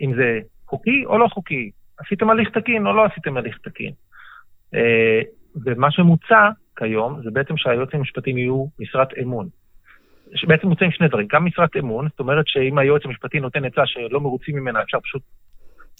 אם 0.00 0.14
זה 0.14 0.40
חוקי 0.66 1.04
או 1.06 1.18
לא 1.18 1.28
חוקי, 1.28 1.70
עשיתם 1.98 2.30
הליך 2.30 2.48
תקין 2.50 2.86
או 2.86 2.92
לא 2.92 3.04
עשיתם 3.04 3.36
הליך 3.36 3.58
תקין. 3.58 3.92
אה, 4.74 5.20
ומה 5.64 5.90
שמוצע 5.90 6.50
כיום 6.76 7.20
זה 7.24 7.30
בעצם 7.30 7.56
שהיועצים 7.56 8.00
המשפטיים 8.00 8.38
יהיו 8.38 8.66
משרת 8.78 9.08
אמון. 9.22 9.48
בעצם 10.46 10.68
מוצאים 10.68 10.90
שני 10.90 11.08
דברים, 11.08 11.26
גם 11.32 11.44
משרת 11.44 11.76
אמון, 11.76 12.08
זאת 12.08 12.20
אומרת 12.20 12.44
שאם 12.48 12.78
היועץ 12.78 13.02
המשפטי 13.04 13.40
נותן 13.40 13.64
עצה 13.64 13.82
שלא 13.86 14.20
מרוצים 14.20 14.56
ממנה, 14.56 14.82
אפשר 14.82 15.00
פשוט 15.00 15.22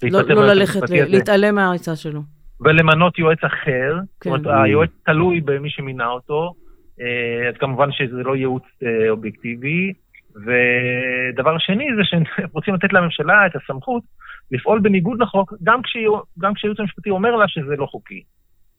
לא, 0.02 0.22
לא 0.22 0.46
ללכת, 0.46 0.90
ל- 0.90 1.04
להתעלם 1.04 1.54
מהעצה 1.54 1.96
שלו. 1.96 2.20
ולמנות 2.64 3.18
יועץ 3.18 3.44
אחר, 3.44 3.94
כן. 4.20 4.30
זאת 4.30 4.46
אומרת, 4.46 4.64
היועץ 4.64 4.90
תלוי 5.06 5.40
במי 5.40 5.70
שמינה 5.70 6.06
אותו, 6.06 6.54
אה, 7.00 7.48
אז 7.48 7.54
כמובן 7.56 7.92
שזה 7.92 8.22
לא 8.22 8.36
ייעוץ 8.36 8.62
אה, 8.82 9.10
אובייקטיבי. 9.10 9.92
ודבר 10.36 11.58
שני 11.58 11.86
זה 11.96 12.02
שהם 12.04 12.22
רוצים 12.54 12.74
לתת 12.74 12.92
לממשלה 12.92 13.46
את 13.46 13.52
הסמכות 13.56 14.02
לפעול 14.50 14.80
בניגוד 14.80 15.20
לחוק, 15.22 15.52
גם, 15.62 15.82
כשהיא- 15.82 16.08
גם 16.38 16.54
כשהייעוץ 16.54 16.80
המשפטי 16.80 17.10
אומר 17.10 17.36
לה 17.36 17.48
שזה 17.48 17.76
לא 17.76 17.86
חוקי. 17.86 18.22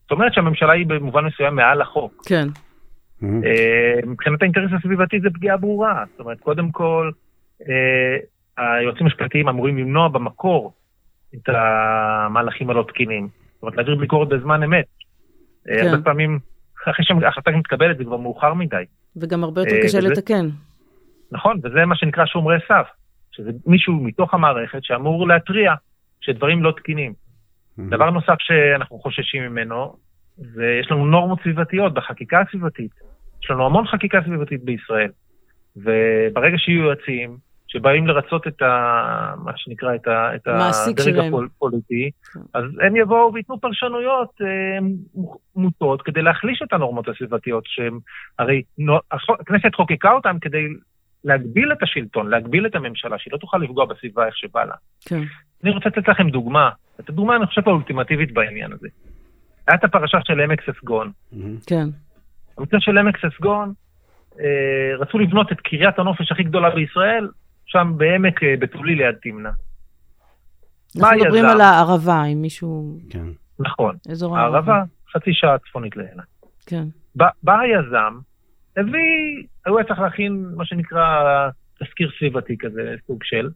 זאת 0.01 0.11
אומרת 0.11 0.33
שהממשלה 0.33 0.73
היא 0.73 0.85
במובן 0.85 1.25
מסוים 1.25 1.55
מעל 1.55 1.81
החוק. 1.81 2.23
כן. 2.25 2.47
מהמם. 3.21 3.43
אה, 3.43 3.99
מבחינת 4.07 4.41
האינטרס 4.41 4.71
הסביבתי 4.79 5.19
זה 5.19 5.29
פגיעה 5.29 5.57
ברורה. 5.57 6.03
זאת 6.11 6.19
אומרת, 6.19 6.39
קודם 6.39 6.71
כל, 6.71 7.11
היועצים 8.57 9.05
המשפטיים 9.05 9.47
אמורים 9.49 9.77
למנוע 9.77 10.07
במקור 10.07 10.73
את 11.35 11.49
המהלכים 11.49 12.69
הלא 12.69 12.85
תקינים. 12.87 13.27
זאת 13.63 13.67
אומרת, 13.67 13.77
להעביר 13.77 13.95
ביקורת 13.95 14.29
בזמן 14.29 14.63
אמת. 14.63 14.85
אה, 15.69 15.75
כן. 15.79 15.87
הרבה 15.87 16.03
פעמים, 16.03 16.39
אחרי 16.89 17.05
שההחלטה 17.05 17.51
מתקבלת 17.51 17.97
זה 17.97 18.03
כבר 18.03 18.17
מאוחר 18.17 18.53
מדי. 18.53 18.83
וגם 19.15 19.43
הרבה 19.43 19.61
יותר 19.61 19.75
אה, 19.75 19.83
קשה 19.83 19.97
וזה- 19.97 20.09
לתקן. 20.09 20.49
נכון, 21.31 21.59
וזה 21.63 21.85
מה 21.85 21.95
שנקרא 21.95 22.25
שומרי 22.25 22.57
סף. 22.67 22.87
שזה 23.31 23.51
מישהו 23.65 23.93
מתוך 23.93 24.33
המערכת 24.33 24.83
שאמור 24.83 25.27
להתריע 25.27 25.73
שדברים 26.21 26.63
לא 26.63 26.71
תקינים. 26.71 27.13
דבר 27.77 28.09
נוסף 28.09 28.35
שאנחנו 28.39 28.99
חוששים 28.99 29.43
ממנו, 29.43 29.95
זה 30.37 30.77
יש 30.81 30.91
לנו 30.91 31.05
נורמות 31.05 31.39
סביבתיות 31.43 31.93
בחקיקה 31.93 32.41
הסביבתית. 32.41 32.91
יש 33.43 33.51
לנו 33.51 33.65
המון 33.65 33.87
חקיקה 33.87 34.19
סביבתית 34.25 34.63
בישראל. 34.63 35.09
וברגע 35.75 36.57
שיהיו 36.57 36.83
יועצים 36.83 37.37
שבאים 37.73 38.07
לרצות 38.07 38.47
את 38.47 38.61
ה... 38.61 39.33
מה 39.43 39.51
שנקרא, 39.55 39.95
את, 39.95 40.07
ה... 40.07 40.35
את 40.35 40.47
הדרג 40.47 41.01
שלהם. 41.01 41.33
הפוליטי, 41.35 42.09
כן. 42.33 42.39
אז 42.53 42.63
הם 42.81 42.95
יבואו 42.95 43.33
וייתנו 43.33 43.61
פרשנויות 43.61 44.29
אה, 44.41 44.87
מוטות 45.55 46.01
כדי 46.01 46.21
להחליש 46.21 46.61
את 46.63 46.73
הנורמות 46.73 47.07
הסביבתיות, 47.07 47.63
שהם 47.67 47.99
הרי 48.39 48.61
הכנסת 49.39 49.75
חוקקה 49.75 50.11
אותם 50.11 50.37
כדי 50.41 50.65
להגביל 51.23 51.71
את 51.71 51.83
השלטון, 51.83 52.29
להגביל 52.29 52.65
את 52.65 52.75
הממשלה, 52.75 53.17
שהיא 53.19 53.31
לא 53.31 53.37
תוכל 53.37 53.57
לפגוע 53.57 53.85
בסביבה 53.85 54.25
איך 54.25 54.37
שבא 54.37 54.63
לה. 54.63 54.75
כן. 55.05 55.21
אני 55.63 55.71
רוצה 55.71 55.89
לתת 55.89 56.07
לכם 56.07 56.29
דוגמה, 56.29 56.69
את 56.99 57.09
הדוגמה 57.09 57.35
אני 57.35 57.45
חושב 57.45 57.61
האולטימטיבית 57.65 58.33
בעניין 58.33 58.71
הזה. 58.73 58.87
היה 59.67 59.75
את 59.75 59.83
הפרשה 59.83 60.17
של 60.23 60.39
עמק 60.39 60.61
ססגון. 60.61 61.11
כן. 61.67 61.87
במקרה 62.57 62.81
של 62.81 62.97
עמק 62.97 63.17
ססגון, 63.17 63.73
אה, 64.39 64.97
רצו 64.99 65.19
לבנות 65.19 65.51
את 65.51 65.59
קריית 65.59 65.99
הנופש 65.99 66.31
הכי 66.31 66.43
גדולה 66.43 66.69
בישראל, 66.69 67.27
שם 67.73 67.93
בעמק 67.97 68.43
אה, 68.43 68.55
בתולי 68.59 68.95
ליד 68.95 69.15
תמנע. 69.21 69.49
מה 70.95 71.09
אנחנו 71.09 71.25
מדברים? 71.25 71.45
על 71.45 71.61
הערבה, 71.61 72.23
אם 72.25 72.41
מישהו... 72.41 72.99
כן. 73.09 73.25
נכון, 73.59 73.95
אזור 74.11 74.37
הערבה, 74.37 74.83
חצי 75.13 75.33
שעה 75.33 75.57
צפונית 75.57 75.97
לאילת. 75.97 76.23
כן. 76.65 76.83
בא, 77.15 77.59
היזם, 77.59 78.19
הביא, 78.77 79.47
הוא 79.67 79.77
היה 79.77 79.87
צריך 79.87 79.99
להכין 79.99 80.45
מה 80.55 80.65
שנקרא 80.65 81.05
תזכיר 81.79 82.11
סביבתי 82.19 82.57
כזה, 82.57 82.95
סוג 83.07 83.23
של, 83.23 83.49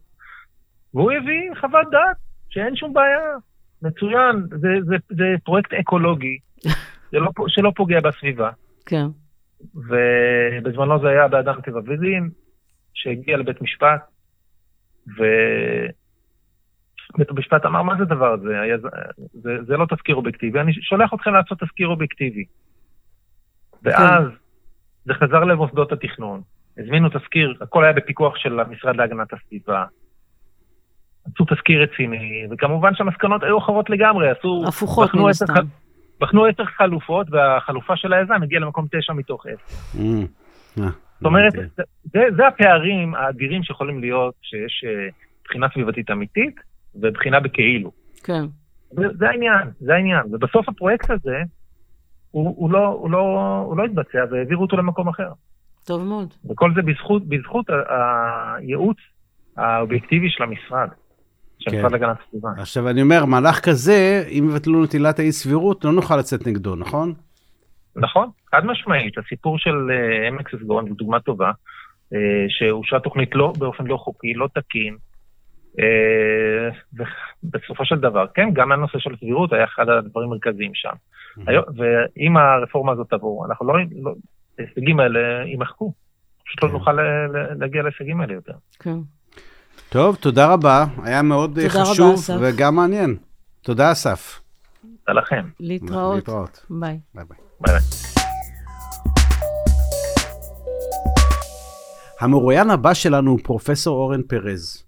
והוא 0.94 1.12
הביא 1.12 1.50
חוות 1.60 1.86
דעת 1.90 2.16
שאין 2.50 2.76
שום 2.76 2.92
בעיה, 2.92 3.20
מצוין, 3.82 4.42
זה, 4.50 4.68
זה, 4.86 4.96
זה 5.08 5.24
פרויקט 5.44 5.72
אקולוגי, 5.72 6.38
זה 7.12 7.18
לא, 7.18 7.30
שלא 7.48 7.72
פוגע 7.76 8.00
בסביבה. 8.00 8.50
כן. 8.86 9.06
ובזמנו 9.74 11.00
זה 11.00 11.08
היה 11.08 11.28
באדם 11.28 11.60
טבע 11.60 11.80
ודין, 11.86 12.30
שהגיע 12.98 13.36
לבית 13.36 13.62
משפט, 13.62 14.00
ובית 15.06 15.30
המשפט 17.30 17.66
אמר, 17.66 17.82
מה 17.82 17.96
זה 17.96 18.02
הדבר 18.02 18.32
הזה? 18.32 18.60
היה, 18.60 18.76
זה, 19.32 19.50
זה 19.66 19.76
לא 19.76 19.86
תזכיר 19.94 20.16
אובייקטיבי, 20.16 20.60
אני 20.60 20.72
שולח 20.72 21.14
אתכם 21.14 21.34
לעשות 21.34 21.62
תזכיר 21.62 21.88
אובייקטיבי. 21.88 22.44
ואז 23.82 24.24
זה 25.04 25.14
חזר 25.14 25.44
למוסדות 25.44 25.92
התכנון, 25.92 26.40
הזמינו 26.78 27.08
תזכיר, 27.08 27.54
הכל 27.60 27.84
היה 27.84 27.92
בפיקוח 27.92 28.36
של 28.36 28.60
המשרד 28.60 28.96
להגנת 28.96 29.32
הסביבה. 29.32 29.84
עשו 31.34 31.44
תזכיר 31.44 31.82
רציני, 31.82 32.46
וכמובן 32.50 32.94
שהמסקנות 32.94 33.42
היו 33.42 33.58
אחרות 33.58 33.90
לגמרי, 33.90 34.30
עשו... 34.30 34.64
הפוכות 34.68 35.14
מן 35.14 35.30
הסתם. 35.30 35.64
בחנו 36.20 36.44
עשר 36.44 36.64
חלופות, 36.64 37.26
והחלופה 37.30 37.96
של 37.96 38.12
היזם 38.12 38.42
הגיעה 38.42 38.60
למקום 38.60 38.86
תשע 38.90 39.12
מתוך 39.12 39.46
עשר. 39.46 40.00
זאת 41.18 41.24
אומרת, 41.24 41.54
הבנתי. 41.54 41.82
זה, 42.04 42.20
זה, 42.36 42.46
הפערים 42.46 43.14
האדירים 43.14 43.62
שיכולים 43.62 44.00
להיות 44.00 44.34
כשיש 44.42 44.84
אה, 44.86 45.08
בחינה 45.44 45.66
סביבתית 45.74 46.10
אמיתית 46.10 46.54
ובחינה 46.94 47.40
בכאילו. 47.40 47.92
כן. 48.24 48.44
זה, 48.90 49.02
זה 49.18 49.28
העניין, 49.28 49.70
זה 49.80 49.94
העניין. 49.94 50.22
ובסוף 50.30 50.68
הפרויקט 50.68 51.10
הזה, 51.10 51.36
הוא, 52.30 52.54
הוא, 52.56 52.70
לא, 52.70 52.86
הוא, 52.86 53.10
לא, 53.10 53.18
הוא 53.66 53.76
לא 53.76 53.84
התבצע 53.84 54.18
והעבירו 54.30 54.62
אותו 54.62 54.76
למקום 54.76 55.08
אחר. 55.08 55.30
טוב 55.84 56.02
מאוד. 56.04 56.34
וכל 56.50 56.72
זה 56.74 56.82
בזכות, 56.82 57.28
בזכות 57.28 57.66
הייעוץ 58.58 58.96
האובייקטיבי 59.56 60.30
של 60.30 60.42
המשרד. 60.42 60.88
של 61.58 61.70
כן. 61.70 61.76
המשרד 61.76 61.92
להגנת 61.92 62.16
הסביבה. 62.26 62.48
עכשיו, 62.56 62.88
אני 62.88 63.02
אומר, 63.02 63.24
מהלך 63.24 63.60
כזה, 63.60 64.24
אם 64.28 64.48
יבטלו 64.50 64.84
את 64.84 64.92
עילת 64.92 65.18
האי 65.18 65.32
סבירות, 65.32 65.84
לא 65.84 65.92
נוכל 65.92 66.16
לצאת 66.16 66.46
נגדו, 66.46 66.76
נכון? 66.76 67.14
נכון, 67.96 68.30
חד 68.50 68.66
משמעית, 68.66 69.18
הסיפור 69.18 69.58
של 69.58 69.90
אה, 69.90 70.28
עמק 70.28 70.48
ססגון 70.56 70.88
זו 70.88 70.94
דוגמה 70.94 71.20
טובה, 71.20 71.50
אה, 72.14 72.18
שאושרה 72.48 73.00
תוכנית 73.00 73.34
לא, 73.34 73.52
באופן 73.58 73.86
לא 73.86 73.96
חוקי, 73.96 74.34
לא 74.34 74.48
תקין, 74.54 74.96
אה, 75.80 76.68
ובסופו 77.44 77.84
של 77.84 77.96
דבר, 77.96 78.26
כן, 78.34 78.48
גם 78.52 78.72
הנושא 78.72 78.98
של 78.98 79.16
סבירות 79.16 79.52
היה 79.52 79.64
אחד 79.64 79.88
הדברים 79.88 80.28
המרכזיים 80.28 80.70
שם. 80.74 80.92
ואם 81.76 82.36
הרפורמה 82.36 82.92
הזאת 82.92 83.10
תבוא, 83.10 83.46
אנחנו 83.46 83.66
לא, 83.66 83.74
לא, 84.02 84.14
ההישגים 84.58 85.00
האלה 85.00 85.20
יימחקו. 85.46 85.92
פשוט 86.46 86.62
לא 86.62 86.68
כן. 86.68 86.74
נוכל 86.74 86.92
ל- 86.92 87.00
ל- 87.36 87.60
להגיע 87.60 87.82
להישגים 87.82 88.20
האלה 88.20 88.32
יותר. 88.32 88.52
כן. 88.80 88.96
טוב, 89.88 90.16
תודה 90.16 90.52
רבה, 90.52 90.84
היה 91.04 91.22
מאוד 91.22 91.58
אה, 91.58 91.68
חשוב. 91.68 92.20
וגם 92.40 92.76
מעניין. 92.76 93.16
תודה, 93.62 93.92
אסף. 93.92 94.40
תודה 95.06 95.20
לכם. 95.20 95.44
להתראות. 95.60 96.16
להתראות. 96.16 96.66
ביי. 96.70 96.98
ביי 97.14 97.24
ביי. 97.28 97.38
המרואיין 102.20 102.70
הבא 102.70 102.94
שלנו 102.94 103.30
הוא 103.30 103.38
פרופסור 103.44 103.96
אורן 103.98 104.22
פרז. 104.22 104.84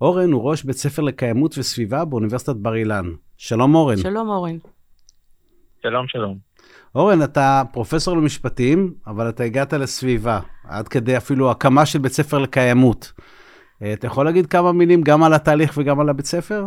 אורן 0.00 0.32
הוא 0.32 0.50
ראש 0.50 0.64
בית 0.64 0.76
ספר 0.76 1.02
לקיימות 1.02 1.58
וסביבה 1.58 2.04
באוניברסיטת 2.04 2.56
בר 2.56 2.74
אילן. 2.74 3.04
שלום 3.36 3.74
אורן. 3.74 3.96
שלום, 3.96 4.28
אורן. 4.28 4.56
שלום, 5.82 6.08
שלום. 6.08 6.38
אורן, 6.94 7.22
אתה 7.22 7.62
פרופסור 7.72 8.16
למשפטים, 8.16 8.94
אבל 9.06 9.28
אתה 9.28 9.44
הגעת 9.44 9.72
לסביבה, 9.72 10.40
עד 10.68 10.88
כדי 10.88 11.16
אפילו 11.16 11.50
הקמה 11.50 11.86
של 11.86 11.98
בית 11.98 12.12
ספר 12.12 12.38
לקיימות. 12.38 13.12
אה, 13.82 13.92
אתה 13.92 14.06
יכול 14.06 14.24
להגיד 14.24 14.46
כמה 14.46 14.72
מילים 14.72 15.02
גם 15.02 15.22
על 15.22 15.34
התהליך 15.34 15.78
וגם 15.78 16.00
על 16.00 16.08
הבית 16.08 16.26
ספר? 16.26 16.64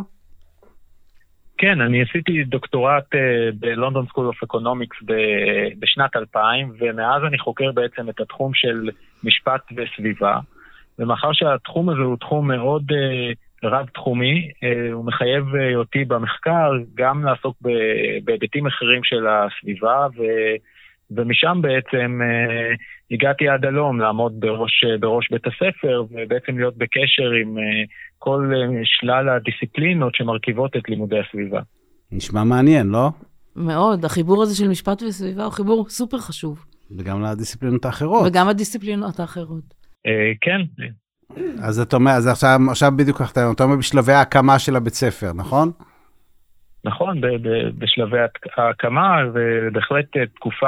כן, 1.57 1.81
אני 1.81 2.01
עשיתי 2.01 2.43
דוקטורט 2.43 3.15
אה, 3.15 3.19
ב 3.59 3.66
London 3.66 4.05
School 4.05 4.27
of 4.27 4.43
Economics 4.43 4.97
בשנת 5.79 6.15
2000, 6.15 6.73
ומאז 6.79 7.21
אני 7.27 7.39
חוקר 7.39 7.71
בעצם 7.71 8.09
את 8.09 8.19
התחום 8.19 8.51
של 8.53 8.89
משפט 9.23 9.61
וסביבה. 9.77 10.39
ומאחר 10.99 11.33
שהתחום 11.33 11.89
הזה 11.89 12.01
הוא 12.01 12.17
תחום 12.17 12.47
מאוד 12.47 12.83
אה, 12.91 13.69
רב-תחומי, 13.69 14.51
אה, 14.63 14.91
הוא 14.91 15.05
מחייב 15.05 15.55
אה, 15.55 15.75
אותי 15.75 16.05
במחקר 16.05 16.71
גם 16.95 17.23
לעסוק 17.23 17.57
בהיבטים 18.23 18.67
אחרים 18.67 19.03
של 19.03 19.27
הסביבה, 19.27 20.07
ו... 20.17 20.21
ומשם 21.11 21.59
בעצם 21.61 22.19
אה, 22.21 22.75
הגעתי 23.11 23.49
עד 23.49 23.65
הלום 23.65 23.99
לעמוד 23.99 24.39
בראש, 24.39 24.83
בראש 24.99 25.29
בית 25.31 25.47
הספר, 25.47 26.03
ובעצם 26.11 26.57
להיות 26.57 26.77
בקשר 26.77 27.31
עם 27.41 27.57
אה, 27.57 27.63
כל 28.19 28.51
אה, 28.55 28.81
שלל 28.83 29.29
הדיסציפלינות 29.29 30.15
שמרכיבות 30.15 30.75
את 30.77 30.89
לימודי 30.89 31.19
הסביבה. 31.19 31.59
נשמע 32.11 32.43
מעניין, 32.43 32.87
לא? 32.87 33.09
מאוד. 33.55 34.05
החיבור 34.05 34.43
הזה 34.43 34.55
של 34.55 34.67
משפט 34.67 35.03
וסביבה 35.03 35.43
הוא 35.43 35.51
חיבור 35.51 35.89
סופר 35.89 36.17
חשוב. 36.17 36.65
וגם 36.97 37.21
לדיסציפלינות 37.23 37.85
האחרות. 37.85 38.23
וגם 38.27 38.47
הדיסציפלינות 38.47 39.19
האחרות. 39.19 39.63
אה, 40.07 40.31
כן, 40.41 40.61
אז 41.63 41.79
אתה 41.79 41.95
אומר, 41.95 42.11
אז 42.11 42.27
עכשיו, 42.27 42.59
עכשיו 42.69 42.91
בדיוק 42.95 43.21
אתה 43.31 43.63
אומר 43.63 43.75
בשלבי 43.75 44.11
ההקמה 44.13 44.59
של 44.59 44.75
הבית 44.75 44.93
ספר, 44.93 45.33
נכון? 45.35 45.71
נכון, 46.85 47.21
ב- 47.21 47.27
ב- 47.27 47.69
בשלבי 47.79 48.17
ההק- 48.19 48.57
ההקמה, 48.57 49.17
ובהחלט 49.33 50.17
אה, 50.17 50.25
תקופה, 50.35 50.67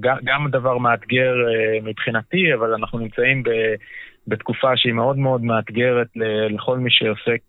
גם- 0.00 0.50
דבר 0.50 0.78
מאתגר 0.78 1.32
אה, 1.48 1.90
מבחינתי, 1.90 2.54
אבל 2.54 2.74
אנחנו 2.74 2.98
נמצאים 2.98 3.42
ב- 3.42 3.74
בתקופה 4.26 4.68
שהיא 4.76 4.92
מאוד 4.92 5.16
מאוד 5.18 5.42
מאתגרת 5.42 6.06
לכל 6.50 6.78
מי 6.78 6.90
שעוסק 6.90 7.40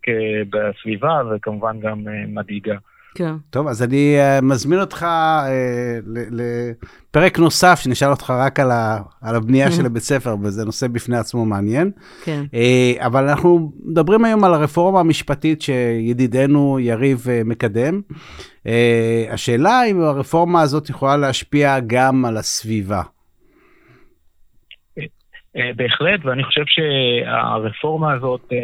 בסביבה, 0.50 1.20
וכמובן 1.30 1.80
גם 1.80 2.04
מדאיגה. 2.28 2.76
כן. 3.14 3.34
טוב, 3.50 3.68
אז 3.68 3.82
אני 3.82 4.16
uh, 4.18 4.44
מזמין 4.44 4.80
אותך 4.80 5.06
uh, 5.06 6.08
לפרק 6.30 7.38
נוסף, 7.38 7.80
שנשאל 7.82 8.10
אותך 8.10 8.30
רק 8.30 8.60
על, 8.60 8.70
ה, 8.70 8.98
על 9.22 9.36
הבנייה 9.36 9.70
של 9.76 9.86
הבית 9.86 10.02
ספר, 10.02 10.34
וזה 10.42 10.64
נושא 10.64 10.88
בפני 10.88 11.16
עצמו 11.16 11.44
מעניין. 11.44 11.90
כן. 12.24 12.44
Uh, 12.52 13.06
אבל 13.06 13.28
אנחנו 13.28 13.72
מדברים 13.84 14.24
היום 14.24 14.44
על 14.44 14.54
הרפורמה 14.54 15.00
המשפטית 15.00 15.62
שידידנו 15.62 16.78
יריב 16.80 17.18
uh, 17.18 17.48
מקדם. 17.48 18.00
Uh, 18.64 18.70
השאלה 19.30 19.82
אם 19.90 20.00
הרפורמה 20.00 20.62
הזאת 20.62 20.90
יכולה 20.90 21.16
להשפיע 21.16 21.78
גם 21.86 22.24
על 22.24 22.36
הסביבה. 22.36 23.02
אה, 25.56 25.70
בהחלט, 25.76 26.24
ואני 26.24 26.44
חושב 26.44 26.64
שהרפורמה 26.66 28.12
הזאת 28.12 28.52
אה, 28.52 28.58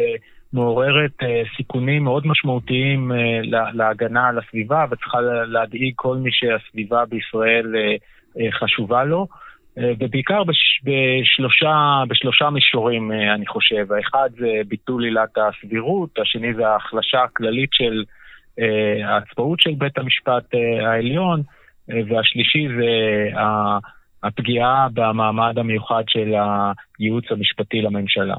מעוררת 0.53 1.11
אה, 1.23 1.43
סיכונים 1.57 2.03
מאוד 2.03 2.27
משמעותיים 2.27 3.11
לה- 3.43 3.71
להגנה 3.73 4.27
על 4.27 4.39
הסביבה, 4.39 4.85
וצריכה 4.91 5.21
לה- 5.21 5.45
להדאיג 5.45 5.93
כל 5.95 6.17
מי 6.17 6.29
שהסביבה 6.31 7.05
בישראל 7.05 7.75
אה, 7.75 7.95
אה, 8.45 8.51
חשובה 8.51 9.03
לו. 9.03 9.27
ובעיקר 9.99 10.43
בש, 10.43 10.81
בשלושה, 10.83 12.03
בשלושה 12.07 12.49
מישורים, 12.49 13.11
אני 13.35 13.45
חושב. 13.47 13.91
האחד 13.93 14.29
זה 14.39 14.47
ביטול 14.67 15.03
עילת 15.03 15.29
הסבירות, 15.37 16.19
השני 16.19 16.53
זה 16.53 16.67
ההחלשה 16.67 17.23
הכללית 17.23 17.69
של 17.73 18.03
העצמאות 19.05 19.59
של 19.59 19.71
בית 19.77 19.97
המשפט 19.97 20.43
העליון, 20.85 21.41
והשלישי 21.87 22.67
זה 22.77 22.91
הפגיעה 24.23 24.87
במעמד 24.93 25.57
המיוחד 25.57 26.03
של 26.07 26.33
הייעוץ 26.99 27.25
המשפטי 27.31 27.81
לממשלה. 27.81 28.35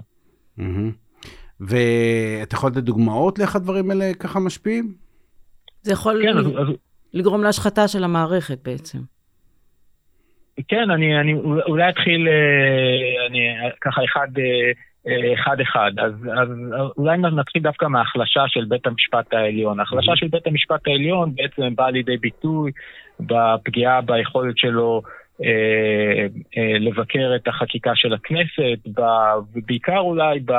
מהמם. 0.57 0.92
ואתה 1.61 2.55
יכול 2.55 2.71
לתת 2.71 2.83
דוגמאות 2.83 3.38
לאיך 3.38 3.57
הדברים 3.57 3.90
האלה 3.90 4.14
ככה 4.21 4.40
משפיעים? 4.40 4.94
זה 5.83 5.92
יכול 5.92 6.23
כן, 6.23 6.37
לג- 6.37 6.57
אז, 6.57 6.66
לגרום 7.14 7.42
להשחתה 7.42 7.88
של 7.88 8.05
המערכת 8.05 8.59
בעצם. 8.64 8.99
כן, 10.68 10.90
אני, 10.90 11.21
אני 11.21 11.35
אולי 11.66 11.88
אתחיל 11.88 12.29
אה, 12.29 13.27
אני, 13.27 13.38
ככה 13.81 14.05
אחד, 14.05 14.29
אה, 14.38 14.71
אה, 15.09 15.35
אחד 15.35 15.61
אחד. 15.61 15.90
אז, 15.99 16.12
אז 16.42 16.49
אולי 16.99 17.18
נתחיל 17.18 17.62
דווקא 17.62 17.87
מההחלשה 17.87 18.40
של 18.47 18.64
בית 18.64 18.87
המשפט 18.87 19.33
העליון. 19.35 19.81
ההחלשה 19.81 20.12
של 20.16 20.29
בית 20.29 20.47
המשפט 20.47 20.81
העליון 20.87 21.35
בעצם 21.35 21.75
באה 21.75 21.90
לידי 21.90 22.16
ביטוי 22.16 22.73
בפגיעה 23.21 24.01
ביכולת 24.01 24.59
שלו 24.59 25.03
אה, 25.44 26.27
אה, 26.59 26.79
לבקר 26.79 27.33
את 27.37 27.49
החקיקה 27.49 27.90
של 27.94 28.14
הכנסת, 28.14 28.99
ובעיקר 29.55 29.99
אולי 29.99 30.40
ב, 30.44 30.53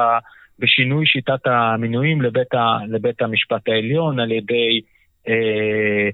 בשינוי 0.59 1.05
שיטת 1.05 1.47
המינויים 1.47 2.21
לבית, 2.21 2.53
ה, 2.53 2.77
לבית 2.87 3.21
המשפט 3.21 3.67
העליון 3.67 4.19
על 4.19 4.31
ידי 4.31 4.81
אה, 5.27 6.09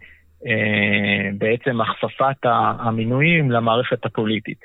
אה, 0.47 1.29
בעצם 1.37 1.81
הכפפת 1.81 2.37
המינויים 2.79 3.51
למערכת 3.51 4.05
הפוליטית. 4.05 4.57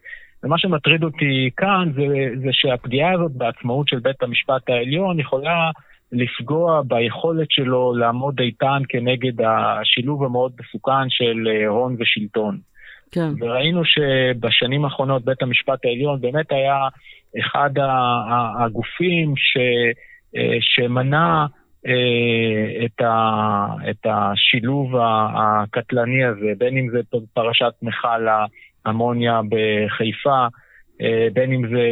ומה 0.43 0.59
שמטריד 0.59 1.05
אותי 1.05 1.51
כאן 1.57 1.93
זה, 1.95 2.07
זה 2.43 2.49
שהפגיעה 2.53 3.13
הזאת 3.13 3.33
בעצמאות 3.33 3.89
של 3.89 3.99
בית 3.99 4.23
המשפט 4.23 4.69
העליון 4.69 5.21
יכולה 5.21 5.71
לפגוע 6.13 6.83
ביכולת 6.87 7.51
שלו 7.51 7.95
לעמוד 7.97 8.41
איתן 8.41 8.83
כנגד 8.89 9.33
השילוב 9.41 10.25
המאוד 10.25 10.53
מסוכן 10.61 11.09
של 11.09 11.49
אה, 11.49 11.69
הון 11.69 11.97
ושלטון. 11.99 12.59
כן. 13.13 13.29
וראינו 13.41 13.83
שבשנים 13.85 14.85
האחרונות 14.85 15.25
בית 15.25 15.43
המשפט 15.43 15.85
העליון 15.85 16.21
באמת 16.21 16.53
היה 16.53 16.89
אחד 17.39 17.71
הגופים 18.59 19.35
ש, 19.37 19.57
אה, 20.37 20.57
שמנע 20.61 21.47
אה, 21.87 22.85
את, 22.85 23.01
ה, 23.01 23.67
את 23.91 24.07
השילוב 24.07 24.93
הקטלני 25.35 26.25
הזה, 26.25 26.53
בין 26.59 26.77
אם 26.77 26.91
זה 26.91 26.99
פרשת 27.35 27.73
מכל 27.83 28.27
האמוניה 28.87 29.41
בחיפה, 29.51 30.47
אה, 31.03 31.29
בין 31.33 31.53
אם 31.53 31.69
זה 31.69 31.91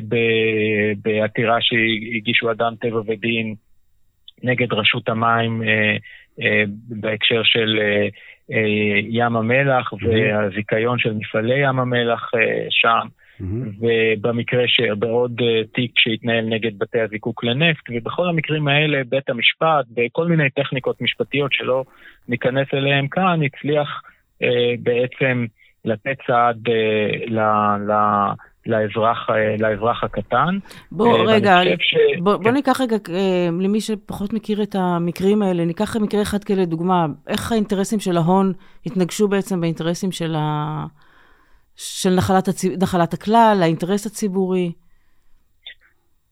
בעתירה 1.02 1.56
שהגישו 1.60 2.50
אדם 2.50 2.74
טבע 2.80 3.00
ודין 3.06 3.54
נגד 4.42 4.72
רשות 4.72 5.08
המים 5.08 5.62
בהקשר 6.88 7.42
של 7.44 7.80
ים 9.08 9.36
המלח 9.36 9.92
והזיכיון 9.92 10.98
של 10.98 11.12
מפעלי 11.14 11.68
ים 11.68 11.78
המלח 11.80 12.30
שם, 12.70 13.06
מהמם. 13.40 13.70
ובמקרה 13.80 14.64
שבעוד 14.66 15.40
אה, 15.42 15.62
תיק 15.74 15.92
שהתנהל 15.98 16.44
נגד 16.44 16.78
בתי 16.78 17.00
הזיקוק 17.00 17.44
לנפט, 17.44 17.84
ובכל 17.90 18.28
המקרים 18.28 18.68
האלה 18.68 18.98
בית 19.08 19.30
המשפט, 19.30 19.84
בכל 19.94 20.26
מיני 20.26 20.50
טכניקות 20.50 21.00
משפטיות 21.00 21.52
שלא 21.52 21.84
ניכנס 22.28 22.66
אליהן 22.74 23.06
כאן, 23.10 23.40
הצליח 23.42 24.02
אה, 24.42 24.74
בעצם 24.82 25.46
לתת 25.84 26.16
צעד 26.26 26.68
אה, 26.68 27.26
ל, 27.26 27.38
ל, 27.90 27.92
לאזרח, 28.66 29.30
אה, 29.30 29.54
לאזרח 29.58 30.04
הקטן. 30.04 30.58
בוא, 30.92 31.18
אה, 31.18 31.22
רגע, 31.22 31.58
ש- 31.80 32.18
בוא, 32.22 32.36
בוא 32.36 32.44
כן. 32.44 32.50
ניקח 32.50 32.80
רגע, 32.80 32.96
אה, 33.10 33.48
למי 33.60 33.80
שפחות 33.80 34.32
מכיר 34.32 34.62
את 34.62 34.74
המקרים 34.78 35.42
האלה, 35.42 35.64
ניקח 35.64 35.96
מקרה 35.96 36.22
אחד 36.22 36.44
כלדוגמה, 36.44 37.06
איך 37.28 37.52
האינטרסים 37.52 38.00
של 38.00 38.16
ההון 38.16 38.52
התנגשו 38.86 39.28
בעצם 39.28 39.60
באינטרסים 39.60 40.12
של, 40.12 40.34
ה... 40.38 40.86
של 41.78 42.10
נחלת, 42.16 42.48
הצ... 42.48 42.64
נחלת 42.64 43.12
הכלל, 43.14 43.58
האינטרס 43.62 44.06
הציבורי. 44.06 44.72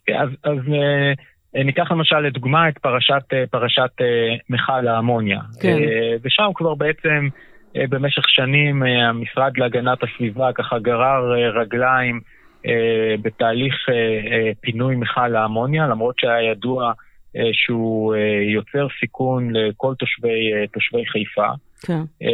אז, 0.09 0.29
אז 0.45 0.59
אה, 0.75 1.63
ניקח 1.65 1.91
למשל 1.93 2.19
לדוגמה 2.19 2.69
את 2.69 2.79
פרשת, 2.79 3.23
פרשת 3.51 3.91
מכל 4.51 4.89
האמוניה. 4.89 5.41
כן. 5.61 5.77
ושם 6.23 6.51
כבר 6.55 6.75
בעצם 6.75 7.29
במשך 7.75 8.29
שנים 8.29 8.83
המשרד 8.83 9.53
להגנת 9.57 9.99
הסביבה 10.03 10.53
ככה 10.53 10.79
גרר 10.79 11.33
רגליים 11.61 12.21
בתהליך 13.23 13.75
פינוי 14.61 14.97
מכל 14.97 15.37
האמוניה, 15.37 15.87
למרות 15.87 16.15
שהיה 16.19 16.51
ידוע 16.51 16.93
שהוא 17.53 18.15
יוצר 18.55 18.87
סיכון 19.01 19.57
לכל 19.57 19.95
תושבי, 19.95 20.51
תושבי 20.73 21.07
חיפה. 21.07 21.49
כן. 21.87 22.27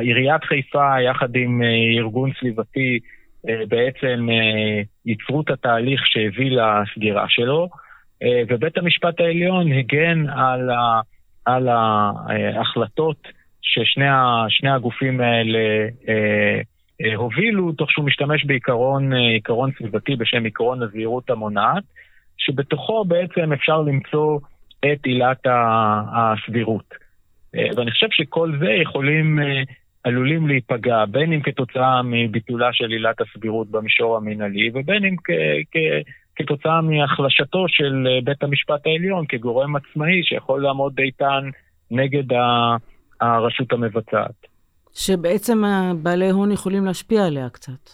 עיריית 0.00 0.44
חיפה 0.44 1.00
יחד 1.00 1.36
עם 1.36 1.62
ארגון 1.98 2.30
סביבתי 2.40 2.98
אה, 3.48 3.66
בעצם 3.68 4.28
אה, 4.30 4.82
ייצרו 5.06 5.40
את 5.40 5.50
התהליך 5.50 6.00
שהביא 6.06 6.50
לסגירה 6.50 7.24
שלו, 7.28 7.68
אה, 8.22 8.42
ובית 8.48 8.78
המשפט 8.78 9.20
העליון 9.20 9.72
הגן 9.72 10.28
על, 10.28 10.70
ה, 10.70 11.00
על 11.44 11.68
ההחלטות 11.68 13.28
ששני 13.62 14.70
הגופים 14.74 15.20
האלה 15.20 15.58
הובילו, 17.16 17.72
תוך 17.72 17.90
שהוא 17.90 18.04
משתמש 18.04 18.44
בעיקרון 18.44 19.12
סביבתי 19.78 20.16
בשם 20.16 20.46
עקרון 20.46 20.82
הזהירות 20.82 21.30
המונעת, 21.30 21.82
שבתוכו 22.38 23.04
בעצם 23.04 23.52
אפשר 23.52 23.80
למצוא 23.80 24.38
את 24.92 25.04
עילת 25.04 25.46
הסבירות. 26.12 27.07
ואני 27.76 27.90
חושב 27.90 28.06
שכל 28.10 28.52
זה 28.60 28.70
יכולים 28.82 29.38
עלולים 30.04 30.48
להיפגע, 30.48 31.04
בין 31.04 31.32
אם 31.32 31.40
כתוצאה 31.40 32.02
מביטולה 32.04 32.72
של 32.72 32.90
עילת 32.90 33.20
הסבירות 33.20 33.70
במישור 33.70 34.16
המינהלי, 34.16 34.70
ובין 34.74 35.04
אם 35.04 35.16
כ- 35.16 35.70
כ- 35.72 36.10
כתוצאה 36.36 36.80
מהחלשתו 36.80 37.64
של 37.68 38.06
אה, 38.10 38.20
בית 38.24 38.42
המשפט 38.42 38.86
העליון 38.86 39.24
כגורם 39.28 39.76
עצמאי 39.76 40.22
שיכול 40.24 40.62
לעמוד 40.62 41.00
איתן 41.00 41.50
נגד 41.90 42.36
הרשות 43.20 43.72
המבצעת. 43.72 44.46
שבעצם 44.94 45.62
בעלי 46.02 46.30
הון 46.30 46.52
יכולים 46.52 46.84
להשפיע 46.84 47.26
עליה 47.26 47.48
קצת. 47.48 47.90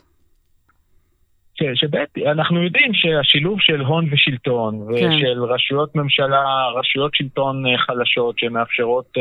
שבאמת, 1.75 2.09
אנחנו 2.27 2.63
יודעים 2.63 2.95
שהשילוב 2.95 3.61
של 3.61 3.81
הון 3.81 4.09
ושלטון, 4.13 4.87
כן. 4.99 5.13
ושל 5.13 5.45
רשויות 5.45 5.95
ממשלה, 5.97 6.45
רשויות 6.75 7.15
שלטון 7.15 7.67
אה, 7.67 7.79
חלשות 7.79 8.39
שמאפשרות 8.39 9.13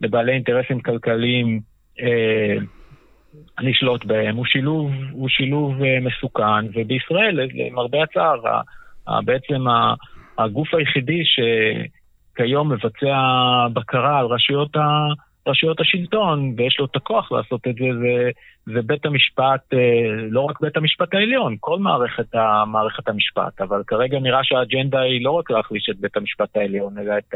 לבעלי 0.00 0.32
אינטרסים 0.32 0.80
כלכליים 0.80 1.60
אה, 2.00 2.56
לשלוט 3.60 4.04
בהם, 4.04 4.36
הוא 4.36 4.46
שילוב, 4.46 4.90
הוא 5.12 5.28
שילוב 5.28 5.82
אה, 5.82 5.98
מסוכן, 6.00 6.66
ובישראל, 6.74 7.40
למרבה 7.54 8.02
הצער, 8.02 8.60
בעצם 9.24 9.64
הגוף 10.38 10.74
היחידי 10.74 11.22
שכיום 11.24 12.72
מבצע 12.72 13.16
בקרה 13.72 14.18
על 14.18 14.26
רשויות, 14.26 14.76
ה, 14.76 15.08
רשויות 15.48 15.80
השלטון, 15.80 16.54
ויש 16.56 16.76
לו 16.78 16.84
את 16.84 16.96
הכוח 16.96 17.32
לעשות 17.32 17.60
את 17.68 17.74
זה, 17.74 17.84
זה, 18.00 18.30
זה 18.74 18.82
בית 18.82 19.06
המשפט, 19.06 19.62
אה, 19.72 19.78
לא 20.30 20.40
רק 20.40 20.60
בית 20.60 20.76
המשפט 20.76 21.14
העליון, 21.14 21.56
כל 21.60 21.78
מערכת, 21.78 22.34
מערכת 22.66 23.08
המשפט, 23.08 23.60
אבל 23.60 23.82
כרגע 23.86 24.18
נראה 24.20 24.40
שהאג'נדה 24.42 25.00
היא 25.00 25.24
לא 25.24 25.30
רק 25.30 25.50
להחליש 25.50 25.88
את 25.90 26.00
בית 26.00 26.16
המשפט 26.16 26.56
העליון, 26.56 26.98
אלא 26.98 27.14
את 27.18 27.34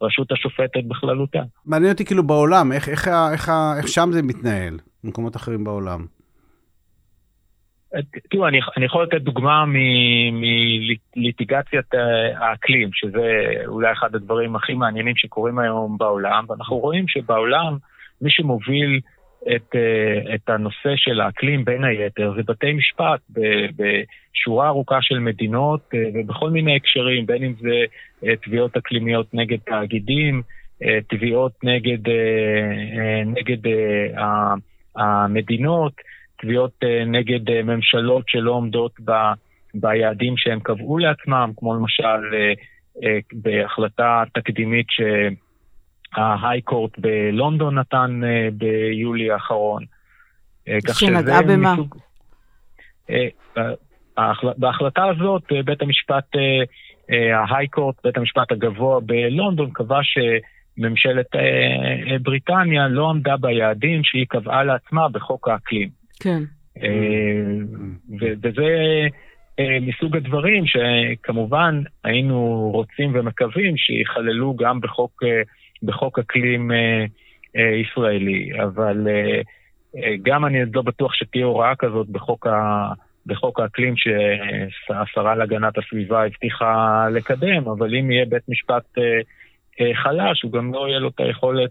הרשות 0.00 0.32
השופטת 0.32 0.84
בכללותה. 0.88 1.42
מעניין 1.66 1.92
אותי 1.92 2.04
כאילו 2.04 2.22
בעולם, 2.22 2.72
איך, 2.72 2.88
איך, 2.88 3.08
איך, 3.08 3.32
איך, 3.32 3.50
איך 3.78 3.88
שם 3.88 4.08
זה 4.12 4.22
מתנהל, 4.22 4.78
במקומות 5.04 5.36
אחרים 5.36 5.64
בעולם. 5.64 6.06
תראו, 8.30 8.48
אני, 8.48 8.60
אני 8.76 8.84
יכול 8.84 9.02
לתת 9.02 9.20
דוגמה 9.20 9.64
מליטיגציית 10.32 11.94
אה, 11.94 12.38
האקלים, 12.38 12.90
שזה 12.92 13.52
אולי 13.66 13.92
אחד 13.92 14.14
הדברים 14.14 14.56
הכי 14.56 14.74
מעניינים 14.74 15.16
שקורים 15.16 15.58
היום 15.58 15.98
בעולם, 15.98 16.44
ואנחנו 16.48 16.78
רואים 16.78 17.08
שבעולם 17.08 17.76
מי 18.20 18.30
שמוביל 18.30 19.00
את, 19.56 19.74
אה, 19.74 20.34
את 20.34 20.48
הנושא 20.48 20.96
של 20.96 21.20
האקלים 21.20 21.64
בין 21.64 21.84
היתר 21.84 22.32
זה 22.36 22.42
בתי 22.46 22.72
משפט 22.72 23.20
בשורה 23.30 24.68
ארוכה 24.68 24.98
של 25.02 25.18
מדינות 25.18 25.80
אה, 25.94 26.04
ובכל 26.14 26.50
מיני 26.50 26.76
הקשרים, 26.76 27.26
בין 27.26 27.44
אם 27.44 27.54
זה 27.60 27.84
תביעות 28.44 28.76
אקלימיות 28.76 29.34
נגד 29.34 29.58
תאגידים, 29.66 30.42
תביעות 31.08 31.52
נגד, 31.62 31.98
נגד 33.26 33.70
המדינות, 34.96 35.92
תביעות 36.38 36.72
אה, 36.84 37.04
נגד 37.04 37.50
אה, 37.50 37.62
ממשלות 37.62 38.24
שלא 38.28 38.50
עומדות 38.50 38.92
ב, 39.04 39.12
ביעדים 39.74 40.36
שהם 40.36 40.60
קבעו 40.60 40.98
לעצמם, 40.98 41.50
כמו 41.56 41.74
למשל 41.74 42.34
אה, 43.02 43.18
בהחלטה 43.32 44.22
תקדימית 44.34 44.86
שההיי-קורט 46.14 46.98
בלונדון 46.98 47.78
נתן 47.78 48.20
ביולי 48.52 49.30
האחרון. 49.30 49.84
שנגעה 50.92 51.42
במה? 51.42 51.72
מסוג... 51.72 51.94
בהחלטה 54.58 55.04
הזאת 55.04 55.42
בית 55.64 55.82
המשפט, 55.82 56.24
ההיי-קורט, 57.34 57.94
בית 58.04 58.16
המשפט 58.16 58.52
הגבוה 58.52 59.00
בלונדון, 59.00 59.70
קבע 59.72 60.00
שממשלת 60.02 61.26
בריטניה 62.22 62.88
לא 62.88 63.10
עמדה 63.10 63.36
ביעדים 63.36 64.04
שהיא 64.04 64.26
קבעה 64.28 64.64
לעצמה 64.64 65.08
בחוק 65.08 65.48
האקלים. 65.48 66.03
כן. 66.20 66.42
אה, 66.82 67.44
וזה 68.20 69.08
אה, 69.58 69.78
מסוג 69.80 70.16
הדברים 70.16 70.64
שכמובן 70.66 71.82
היינו 72.04 72.70
רוצים 72.74 73.12
ומקווים 73.14 73.76
שיכללו 73.76 74.56
גם 74.56 74.80
בחוק, 74.80 75.22
אה, 75.24 75.42
בחוק 75.82 76.18
אקלים 76.18 76.70
ישראלי, 77.54 78.50
אבל 78.62 79.06
גם 80.22 80.46
אני 80.46 80.58
לא 80.74 80.82
בטוח 80.82 81.14
שתהיה 81.14 81.44
הוראה 81.44 81.76
כזאת 81.78 82.08
בחוק, 82.08 82.46
ה, 82.46 82.88
בחוק 83.26 83.60
האקלים 83.60 83.94
שהשרה 83.96 85.34
להגנת 85.34 85.78
הסביבה 85.78 86.26
הבטיחה 86.26 87.06
לקדם, 87.12 87.68
אבל 87.68 87.94
אם 87.94 88.10
יהיה 88.10 88.24
בית 88.24 88.48
משפט 88.48 88.98
חלש, 89.94 90.42
הוא 90.42 90.52
גם 90.52 90.74
לא 90.74 90.88
יהיה 90.88 90.98
לו 90.98 91.08
את 91.08 91.20
היכולת 91.20 91.70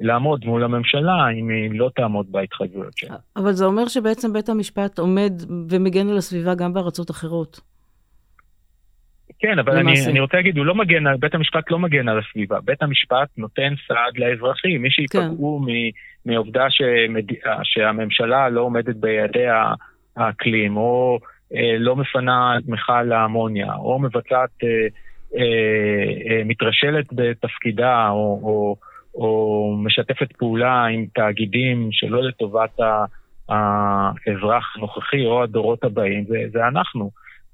לעמוד 0.00 0.44
מול 0.44 0.64
הממשלה 0.64 1.28
אם 1.30 1.48
היא 1.48 1.78
לא 1.78 1.90
תעמוד 1.94 2.32
בהתחייבויות 2.32 2.96
שלה. 2.96 3.16
אבל 3.36 3.52
זה 3.52 3.64
אומר 3.64 3.88
שבעצם 3.88 4.32
בית 4.32 4.48
המשפט 4.48 4.98
עומד 4.98 5.32
ומגן 5.70 6.08
על 6.08 6.16
הסביבה 6.16 6.54
גם 6.54 6.72
בארצות 6.72 7.10
אחרות. 7.10 7.60
כן, 9.38 9.58
אבל 9.58 9.76
אני, 9.76 10.06
אני 10.06 10.20
רוצה 10.20 10.36
להגיד, 10.36 10.58
הוא 10.58 10.66
לא 10.66 10.74
מגן, 10.74 11.04
בית 11.20 11.34
המשפט 11.34 11.70
לא 11.70 11.78
מגן 11.78 12.08
על 12.08 12.18
הסביבה. 12.18 12.60
בית 12.60 12.82
המשפט 12.82 13.28
נותן 13.36 13.74
סעד 13.88 14.18
לאזרחים. 14.18 14.82
מי 14.82 14.90
שיפגעו 14.90 15.60
כן. 15.66 16.30
מעובדה 16.30 16.66
שמד... 16.70 17.24
שהממשלה 17.62 18.48
לא 18.48 18.60
עומדת 18.60 18.96
ביעדי 18.96 19.44
האקלים, 20.16 20.76
או 20.76 21.18
אה, 21.54 21.76
לא 21.78 21.96
מפנה 21.96 22.58
את 22.58 22.68
מכל 22.68 23.12
האמוניה, 23.12 23.74
או 23.74 23.98
מבצעת, 23.98 24.50
אה, 24.64 24.68
אה, 25.36 26.30
אה, 26.30 26.42
מתרשלת 26.44 27.06
בתפקידה, 27.12 28.08
או... 28.08 28.40
או 28.42 28.76
או 29.14 29.76
משתפת 29.84 30.32
פעולה 30.38 30.84
עם 30.84 31.06
תאגידים 31.14 31.88
שלא 31.92 32.22
לטובת 32.22 32.78
האזרח 33.48 34.76
הנוכחי 34.76 35.26
או 35.26 35.42
הדורות 35.42 35.84
הבאים, 35.84 36.24
זה, 36.28 36.36
זה 36.52 36.58
אנחנו. 36.68 37.10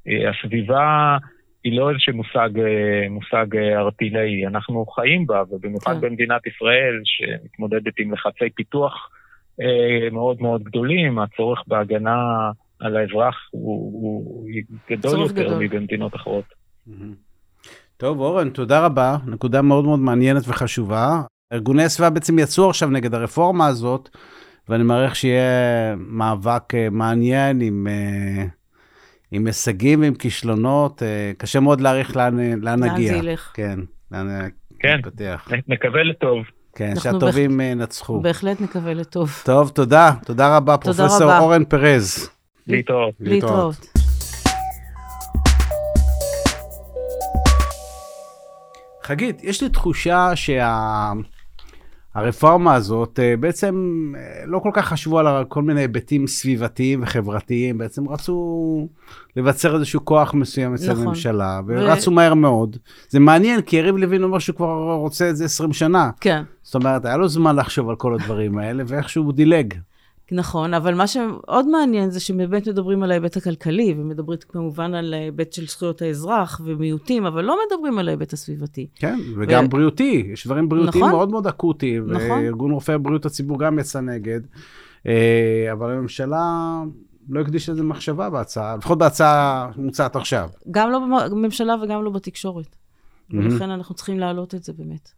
אה, 0.08 0.30
הסביבה 0.30 1.16
היא 1.64 1.78
לא 1.78 1.90
איזשהו 1.90 2.14
מושג, 2.14 2.58
אה, 2.58 3.08
מושג 3.10 3.56
אה, 3.56 3.78
ערטילאי, 3.78 4.46
אנחנו 4.46 4.86
חיים 4.86 5.26
בה, 5.26 5.42
ובמיוחד 5.50 5.94
כן. 5.94 6.00
במדינת 6.00 6.46
ישראל, 6.46 7.00
שמתמודדת 7.04 7.92
עם 7.98 8.12
לחצי 8.12 8.50
פיתוח 8.54 9.10
מאוד 10.12 10.42
מאוד 10.42 10.62
גדולים, 10.62 11.18
הצורך 11.18 11.62
בהגנה 11.66 12.50
על 12.80 12.96
האזרח 12.96 13.48
הוא, 13.50 14.02
הוא 14.02 14.48
גדול 14.90 15.20
יותר 15.20 15.42
גדול. 15.42 15.64
מבמדינות 15.64 16.14
אחרות. 16.14 16.44
טוב, 17.96 18.20
אורן, 18.20 18.50
תודה 18.50 18.86
רבה. 18.86 19.16
נקודה 19.26 19.62
מאוד 19.62 19.84
מאוד 19.84 20.00
מעניינת 20.00 20.42
וחשובה. 20.48 21.20
ארגוני 21.52 21.84
הסביבה 21.84 22.10
בעצם 22.10 22.38
יצאו 22.38 22.70
עכשיו 22.70 22.88
נגד 22.90 23.14
הרפורמה 23.14 23.66
הזאת, 23.66 24.08
ואני 24.68 24.82
מעריך 24.82 25.16
שיהיה 25.16 25.94
מאבק 25.98 26.74
אה, 26.74 26.88
מעניין 26.90 27.60
עם, 27.60 27.86
אה, 27.90 28.44
עם 29.30 29.46
הישגים 29.46 30.00
ועם 30.00 30.14
כישלונות. 30.14 31.02
אה, 31.02 31.32
קשה 31.38 31.60
מאוד 31.60 31.80
להעריך 31.80 32.16
לאן, 32.16 32.60
לאן 32.62 32.84
נגיע. 32.84 33.12
לאן 33.12 33.22
זה 33.22 33.28
ילך. 33.28 33.50
כן, 33.54 33.78
לאן 34.12 34.48
כן, 34.78 34.96
נתפתח. 34.98 35.48
נקווה 35.68 36.02
לטוב. 36.02 36.44
כן, 36.74 36.92
שהטובים 37.02 37.58
בח... 37.58 37.82
נצחו. 37.82 38.20
בהחלט 38.20 38.60
נקווה 38.60 38.94
לטוב. 38.94 39.42
טוב, 39.44 39.68
תודה. 39.68 40.12
תודה 40.24 40.56
רבה, 40.56 40.76
תודה 40.76 40.96
פרופסור 40.96 41.26
רבה. 41.26 41.38
אורן 41.38 41.64
פרז. 41.64 42.30
להתראות. 42.66 43.14
להתראות. 43.20 43.86
חגית, 49.02 49.44
יש 49.44 49.62
לי 49.62 49.68
תחושה 49.68 50.30
שה... 50.34 51.12
הרפורמה 52.14 52.74
הזאת, 52.74 53.20
אה, 53.22 53.36
בעצם 53.36 53.74
אה, 54.16 54.42
לא 54.46 54.58
כל 54.58 54.70
כך 54.72 54.88
חשבו 54.88 55.18
על 55.18 55.44
כל 55.44 55.62
מיני 55.62 55.80
היבטים 55.80 56.26
סביבתיים 56.26 57.02
וחברתיים, 57.02 57.78
בעצם 57.78 58.08
רצו 58.08 58.88
לבצר 59.36 59.74
איזשהו 59.74 60.04
כוח 60.04 60.34
מסוים 60.34 60.74
אצל 60.74 60.92
נכון. 60.92 61.06
הממשלה, 61.06 61.60
ורצו 61.66 62.10
ו... 62.10 62.14
מהר 62.14 62.34
מאוד. 62.34 62.76
זה 63.08 63.20
מעניין, 63.20 63.60
כי 63.60 63.76
יריב 63.76 63.96
לוין 63.96 64.22
אומר 64.22 64.38
שהוא 64.38 64.56
כבר 64.56 64.94
רוצה 64.94 65.30
את 65.30 65.36
זה 65.36 65.44
20 65.44 65.72
שנה. 65.72 66.10
כן. 66.20 66.42
זאת 66.62 66.74
אומרת, 66.74 67.04
היה 67.04 67.16
לו 67.16 67.28
זמן 67.28 67.56
לחשוב 67.56 67.90
על 67.90 67.96
כל 67.96 68.14
הדברים 68.14 68.58
האלה, 68.58 68.82
ואיכשהו 68.86 69.24
הוא 69.24 69.32
דילג. 69.32 69.74
נכון, 70.32 70.74
אבל 70.74 70.94
מה 70.94 71.06
שעוד 71.06 71.68
מעניין 71.68 72.10
זה 72.10 72.20
שבאמת 72.20 72.68
מדברים 72.68 73.02
על 73.02 73.10
ההיבט 73.10 73.36
הכלכלי, 73.36 73.94
ומדברים 73.98 74.38
כמובן 74.48 74.94
על 74.94 75.14
ההיבט 75.14 75.52
של 75.52 75.66
זכויות 75.66 76.02
האזרח 76.02 76.60
ומיעוטים, 76.64 77.26
אבל 77.26 77.44
לא 77.44 77.58
מדברים 77.66 77.98
על 77.98 78.08
ההיבט 78.08 78.32
הסביבתי. 78.32 78.86
כן, 78.94 79.18
וגם 79.36 79.64
ו... 79.64 79.68
בריאותי, 79.68 80.28
יש 80.32 80.46
דברים 80.46 80.68
בריאותיים 80.68 81.04
נכון. 81.04 81.16
מאוד 81.16 81.30
מאוד 81.30 81.46
אקוטיים, 81.46 82.10
נכון. 82.10 82.30
וארגון 82.30 82.70
רופאי 82.70 82.98
בריאות 82.98 83.26
הציבור 83.26 83.58
גם 83.58 83.78
יצא 83.78 84.00
נגד, 84.00 84.40
אה, 85.06 85.68
אבל 85.72 85.90
הממשלה 85.90 86.42
לא 87.28 87.40
הקדישה 87.40 87.72
לזה 87.72 87.82
מחשבה 87.82 88.30
בהצעה, 88.30 88.76
לפחות 88.76 88.98
בהצעה 88.98 89.70
מוצעת 89.76 90.16
עכשיו. 90.16 90.48
גם 90.70 90.90
לא 90.90 90.98
בממשלה 91.30 91.74
וגם 91.82 92.04
לא 92.04 92.10
בתקשורת, 92.10 92.76
ולכן 93.30 93.70
אנחנו 93.70 93.94
צריכים 93.94 94.18
להעלות 94.18 94.54
את 94.54 94.62
זה 94.64 94.72
באמת. 94.72 95.10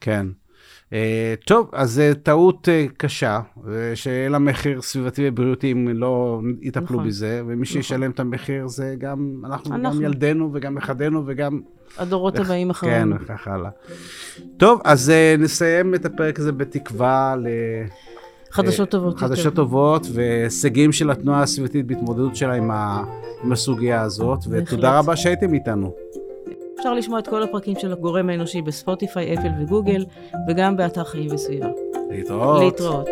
כן. 0.00 0.26
Uh, 0.90 0.92
טוב, 1.44 1.70
אז 1.72 1.90
זו 1.90 2.02
uh, 2.12 2.14
טעות 2.14 2.68
uh, 2.68 2.92
קשה, 2.96 3.40
שיהיה 3.94 4.28
לה 4.28 4.38
מחיר 4.38 4.82
סביבתי 4.82 5.28
ובריאותי 5.28 5.72
אם 5.72 5.88
לא 5.88 6.40
יטפלו 6.60 6.96
נכון, 6.96 7.08
בזה, 7.08 7.42
ומי 7.42 7.54
נכון. 7.54 7.64
שישלם 7.64 8.10
את 8.10 8.20
המחיר 8.20 8.66
זה 8.66 8.94
גם 8.98 9.42
אנחנו, 9.44 9.74
אנחנו, 9.74 10.00
גם 10.00 10.04
ילדינו 10.04 10.50
וגם 10.52 10.74
נכדינו 10.74 11.22
וגם... 11.26 11.60
הדורות 11.98 12.38
הבאים 12.38 12.70
אחרינו. 12.70 13.18
כן, 13.18 13.24
וכך 13.24 13.48
הלאה. 13.48 13.70
טוב, 14.56 14.80
אז 14.84 15.12
uh, 15.12 15.40
נסיים 15.40 15.94
את 15.94 16.04
הפרק 16.04 16.38
הזה 16.38 16.52
בתקווה 16.52 17.36
ל... 17.38 17.46
חדשות 18.50 18.90
טובות. 18.90 19.18
חדשות 19.18 19.44
יותר. 19.44 19.56
טובות 19.56 20.06
והישגים 20.12 20.92
של 20.92 21.10
התנועה 21.10 21.42
הסביבתית 21.42 21.86
בהתמודדות 21.86 22.36
שלה 22.36 22.54
עם, 22.54 22.70
ה, 22.70 23.04
עם 23.44 23.52
הסוגיה 23.52 24.02
הזאת, 24.02 24.38
ותודה 24.50 24.98
רבה 24.98 25.16
שהייתם 25.16 25.54
איתנו. 25.54 25.94
אפשר 26.78 26.94
לשמוע 26.94 27.18
את 27.18 27.28
כל 27.28 27.42
הפרקים 27.42 27.74
של 27.78 27.92
הגורם 27.92 28.30
האנושי 28.30 28.62
בספוטיפיי, 28.62 29.34
אפל 29.34 29.48
וגוגל, 29.60 30.04
וגם 30.48 30.76
באתר 30.76 31.04
חיים 31.04 31.34
וסביבה. 31.34 31.68
להתראות. 32.10 32.60
להתראות. 32.60 33.08